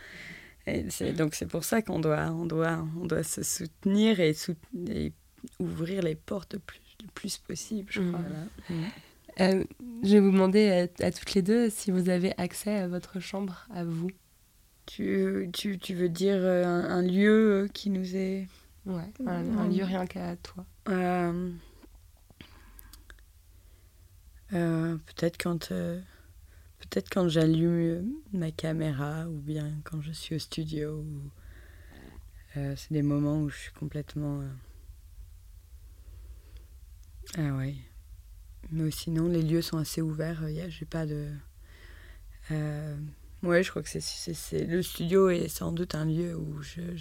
[1.17, 4.57] donc c'est pour ça qu'on doit, on doit, on doit se soutenir et, sout-
[4.89, 5.13] et
[5.61, 8.19] ouvrir les portes le plus, le plus possible, je crois.
[8.21, 8.29] Mhm.
[8.33, 8.75] là.
[8.75, 8.85] Mhm.
[9.39, 9.65] Euh,
[10.03, 13.21] je vais vous demander à, à toutes les deux si vous avez accès à votre
[13.21, 14.11] chambre à vous.
[14.87, 18.49] Tu, tu, tu veux dire un, un lieu qui nous est...
[18.87, 20.65] Ouais, un, un lieu rien qu'à toi.
[20.89, 21.51] Euh,
[24.53, 26.01] euh, peut-être quand euh,
[26.81, 31.05] peut-être quand j'allume euh, ma caméra ou bien quand je suis au studio
[32.55, 34.43] c'est des moments où je suis complètement
[37.39, 37.75] ah ouais.
[38.71, 41.31] Mais sinon les lieux sont assez ouverts j'ai pas de
[43.43, 46.63] ouais je crois que c'est, c'est, c'est- le studio est sans doute un lieu où
[46.63, 46.97] je-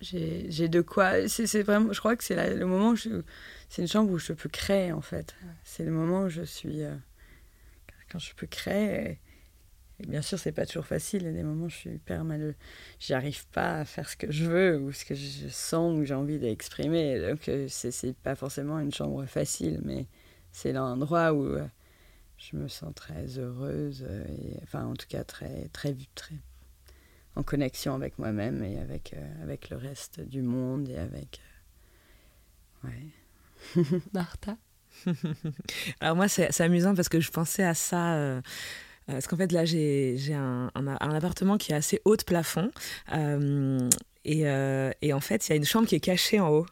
[0.00, 2.94] j'ai de quoi c'est vraiment je crois que c'est le moment
[3.68, 5.34] c'est une chambre où je peux créer en fait.
[5.64, 6.94] C'est le moment où je suis euh,
[8.10, 9.18] quand je peux créer.
[10.00, 11.22] Et, bien sûr c'est pas toujours facile.
[11.22, 12.54] Il y a des moments où je suis hyper mal
[13.00, 16.04] j'y arrive pas à faire ce que je veux ou ce que je sens ou
[16.04, 17.20] j'ai envie d'exprimer.
[17.20, 20.06] Donc euh, c'est pas forcément une chambre facile mais
[20.52, 21.66] c'est l'endroit où euh,
[22.36, 24.06] je me sens très heureuse
[24.62, 26.34] enfin en tout cas très très très
[27.38, 31.40] en connexion avec moi-même et avec, euh, avec le reste du monde et avec.
[32.84, 34.00] euh, ouais.
[34.12, 34.56] Martha?
[36.00, 38.14] Alors moi, c'est c'est amusant parce que je pensais à ça.
[38.16, 38.40] euh,
[39.06, 42.24] parce qu'en fait, là, j'ai j'ai un, un, un appartement qui est assez haut de
[42.24, 42.70] plafond.
[43.14, 43.88] euh,
[44.24, 46.66] et, euh, et en fait, il y a une chambre qui est cachée en haut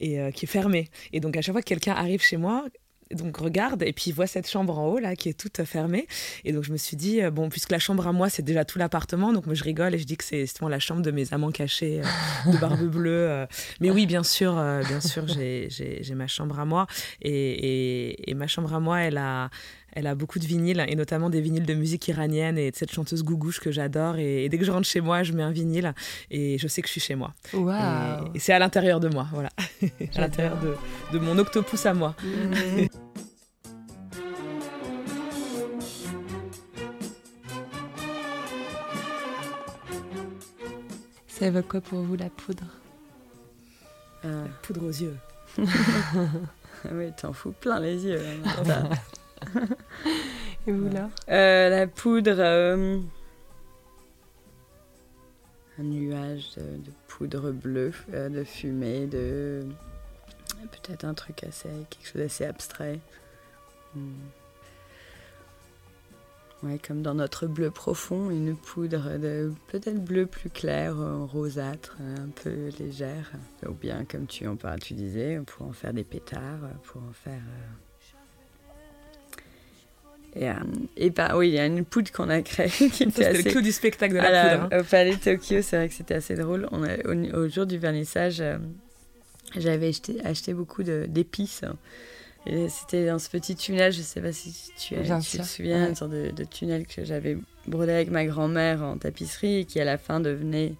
[0.00, 0.90] et euh, qui est fermée.
[1.12, 2.66] Et donc, à chaque fois que quelqu'un arrive chez moi,
[3.12, 6.06] donc regarde et puis voit cette chambre en haut là qui est toute fermée
[6.44, 8.64] et donc je me suis dit euh, bon puisque la chambre à moi c'est déjà
[8.64, 11.10] tout l'appartement donc moi je rigole et je dis que c'est justement la chambre de
[11.12, 13.46] mes amants cachés euh, de barbe bleue euh.
[13.80, 16.86] mais oui bien sûr euh, bien sûr j'ai ma chambre à moi
[17.22, 19.50] et, et, et ma chambre à moi elle a
[19.96, 22.92] elle a beaucoup de vinyles, et notamment des vinyles de musique iranienne et de cette
[22.92, 24.16] chanteuse gougouche que j'adore.
[24.18, 25.94] Et, et dès que je rentre chez moi, je mets un vinyle
[26.30, 27.32] et je sais que je suis chez moi.
[27.54, 29.48] Waouh Et, et c'est à l'intérieur de moi, voilà.
[30.14, 30.74] à l'intérieur de,
[31.12, 32.14] de mon octopus à moi.
[41.26, 42.64] Ça évoque quoi pour vous la poudre?
[44.24, 45.16] Euh, Poudre aux yeux.
[46.92, 48.20] oui, t'en fous plein les yeux.
[48.68, 48.88] hein.
[50.66, 52.36] Et vous là Euh, la poudre.
[52.38, 52.98] euh,
[55.78, 59.66] un nuage de, de poudre bleue, euh, de fumée, de.
[60.72, 61.68] Peut-être un truc assez.
[61.90, 62.98] quelque chose d'assez abstrait.
[63.94, 64.12] Hmm.
[66.62, 70.96] Ouais, comme dans notre bleu profond, une poudre de peut-être bleu plus clair,
[71.30, 73.30] rosâtre, un peu légère.
[73.68, 77.12] Ou bien, comme tu en parles, tu disais, pour en faire des pétards, pour en
[77.12, 77.34] faire.
[77.42, 77.85] euh,
[80.38, 80.54] Et, euh,
[80.98, 83.42] et bah oui, il y a une poudre qu'on a créée qui était assez...
[83.42, 84.68] le clou du spectacle de la la- poudre.
[84.74, 84.80] hein.
[84.80, 86.68] Au Palais Tokyo, c'est vrai que c'était assez drôle.
[86.72, 88.58] On a, au, au jour du vernissage, euh,
[89.56, 91.62] j'avais acheté, acheté beaucoup de- d'épices.
[92.48, 95.82] Et c'était dans ce petit tunnel, je sais pas si tu, as- tu te souviens,
[95.84, 95.88] ouais.
[95.88, 99.80] une sorte de, de tunnel que j'avais brodé avec ma grand-mère en tapisserie et qui
[99.80, 100.74] à la fin devenait,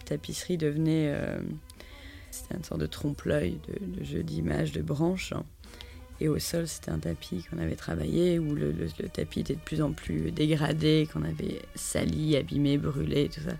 [0.00, 1.38] la tapisserie devenait, euh,
[2.30, 5.32] c'était une sorte de trompe-l'œil, de, de jeu d'images, de branches.
[5.32, 5.44] hein.
[6.20, 9.54] Et au sol, c'était un tapis qu'on avait travaillé où le, le- le tapis était
[9.54, 13.54] de plus en plus dégradé, qu'on avait sali, abîmé, brûlé, tout ça.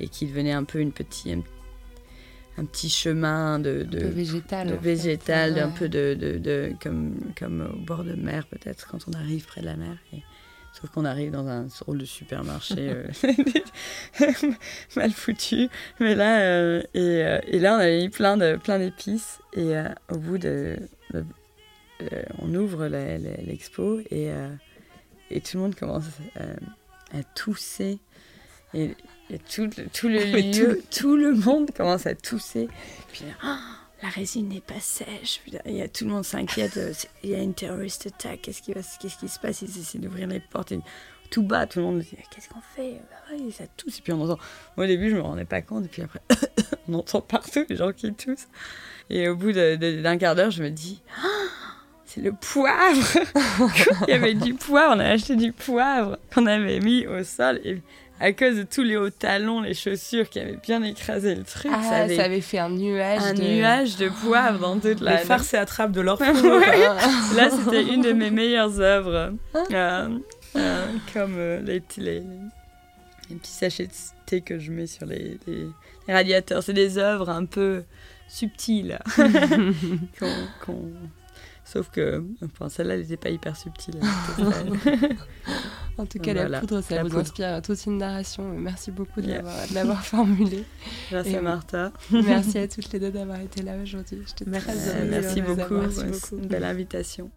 [0.00, 1.42] Et qui devenait un peu une petite, un,
[2.58, 4.66] un petit chemin de, végétal.
[4.66, 4.82] de en fait.
[4.82, 5.60] végétal, Ouais.
[5.60, 9.46] un peu de, de, de- comme, comme au bord de mer peut-être quand on arrive
[9.46, 9.96] près de la mer.
[10.12, 10.22] Et,
[10.72, 13.06] sauf qu'on arrive dans un rôle de supermarché euh,
[14.96, 15.68] mal foutu.
[16.00, 19.38] Mais là, euh, et, euh, et là, on avait mis plein de plein d'épices.
[19.54, 20.76] Et euh, au bout de,
[21.14, 21.24] de-
[22.38, 24.48] on ouvre l'expo et, euh,
[25.30, 26.04] et tout le monde commence
[26.36, 27.98] à, à tousser.
[28.74, 28.94] Et,
[29.30, 32.68] et tout, le- tout le tout le monde commence à tousser.
[33.12, 33.58] Puis Ah,
[34.02, 35.40] la résine n'est pas sèche.
[35.42, 36.76] Puis il y a, tout le monde s'inquiète.
[36.76, 36.92] euh,
[37.22, 38.42] Il y a une terrorist attack.
[38.42, 39.62] Qu'est-ce qui, va qu'est-ce qui se passe?
[39.62, 40.72] Ils essaient d'ouvrir les portes.
[40.72, 40.80] Et
[41.30, 43.00] tout bas, tout le monde dit Qu'est-ce qu'on fait?
[43.10, 43.98] Bah Ça tousse.
[43.98, 44.38] Et puis on entend.
[44.76, 45.86] Moi, au début, je me rendais pas compte.
[45.86, 46.20] Et puis après,
[46.88, 48.48] on entend partout les gens qui toussent.
[49.08, 51.28] Et au bout d'un quart d'heure, je me dis ah,
[52.16, 53.18] C'est le poivre
[54.08, 57.60] Il y avait du poivre, on a acheté du poivre qu'on avait mis au sol.
[57.62, 57.82] Et
[58.20, 61.70] à cause de tous les hauts talons, les chaussures qui avaient bien écrasé le truc,
[61.74, 65.16] ah, ça, avait, fait un nuage, un nuage de poivre dans toute la.
[65.16, 69.34] Les farces et attrapes de leur Là, c'était une de mes meilleures œuvres.
[69.54, 70.08] Euh,
[70.56, 72.22] euh, comme euh, les, les,
[73.28, 73.92] les, petits sachets de
[74.24, 75.68] thé que je mets sur les, les
[76.08, 76.62] radiateurs.
[76.62, 77.84] C'est des œuvres un peu
[78.26, 78.98] subtiles.
[81.76, 84.00] Sauf que enfin, celle-là, elle n'était pas hyper subtile.
[85.98, 88.48] en tout cas, la poudre, ça vous inspire toute une narration.
[88.48, 89.28] Merci beaucoup de
[89.74, 90.64] l'avoir formulée.
[91.12, 91.92] Merci à Martha.
[92.10, 94.22] merci à toutes les deux d'avoir été là aujourd'hui.
[94.46, 94.70] Merci,
[95.10, 95.74] merci beaucoup.
[95.74, 96.42] Merci beaucoup.
[96.42, 97.30] Une belle invitation.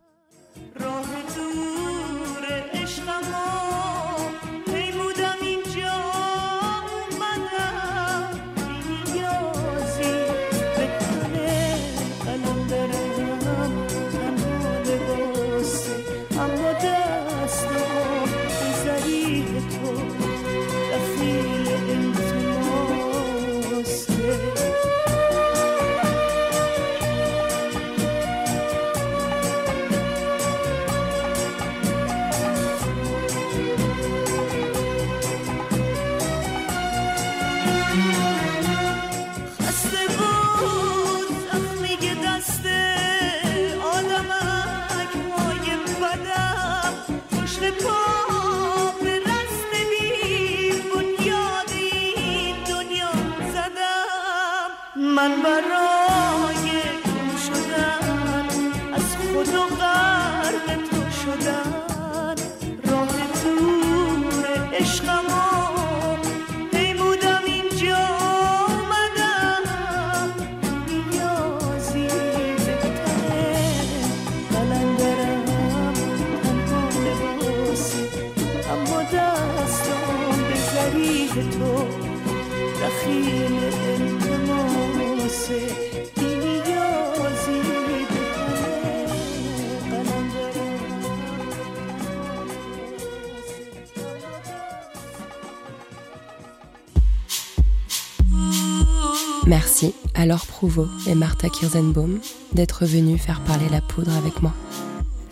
[101.08, 102.20] Et Martha Kirzenbaum
[102.54, 104.54] d'être venus faire parler la poudre avec moi.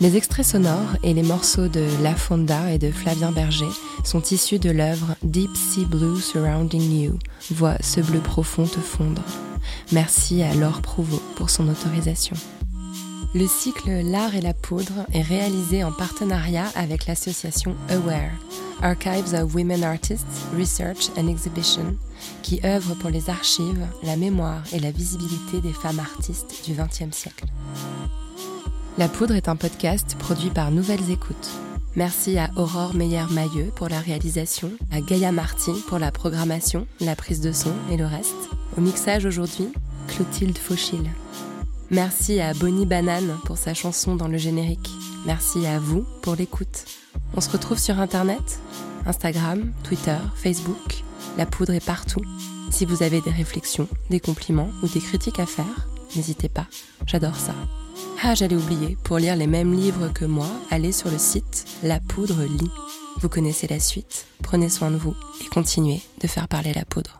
[0.00, 3.68] Les extraits sonores et les morceaux de La Fonda et de Flavien Berger
[4.04, 7.18] sont issus de l'œuvre Deep Sea Blue Surrounding You,
[7.50, 9.22] Vois ce bleu profond te fondre.
[9.92, 12.36] Merci à Laure Prouveau pour son autorisation.
[13.34, 18.30] Le cycle L'art et la poudre est réalisé en partenariat avec l'association AWARE,
[18.82, 21.96] Archives of Women Artists, Research and Exhibition,
[22.42, 27.16] qui œuvre pour les archives, la mémoire et la visibilité des femmes artistes du XXe
[27.16, 27.46] siècle.
[28.96, 31.50] La Poudre est un podcast produit par Nouvelles Écoutes.
[31.96, 37.40] Merci à Aurore Meyer-Mailleux pour la réalisation, à Gaïa Martin pour la programmation, la prise
[37.40, 38.34] de son et le reste.
[38.76, 39.72] Au mixage aujourd'hui,
[40.06, 41.10] Clotilde Fauchil.
[41.90, 44.90] Merci à Bonnie Banane pour sa chanson dans le générique.
[45.26, 46.84] Merci à vous pour l'écoute.
[47.36, 48.60] On se retrouve sur Internet,
[49.06, 51.04] Instagram, Twitter, Facebook.
[51.36, 52.22] La poudre est partout.
[52.70, 56.66] Si vous avez des réflexions, des compliments ou des critiques à faire, n'hésitez pas.
[57.06, 57.54] J'adore ça.
[58.22, 62.00] Ah, j'allais oublier, pour lire les mêmes livres que moi, allez sur le site La
[62.00, 62.70] Poudre Lit.
[63.20, 67.17] Vous connaissez la suite, prenez soin de vous et continuez de faire parler la poudre.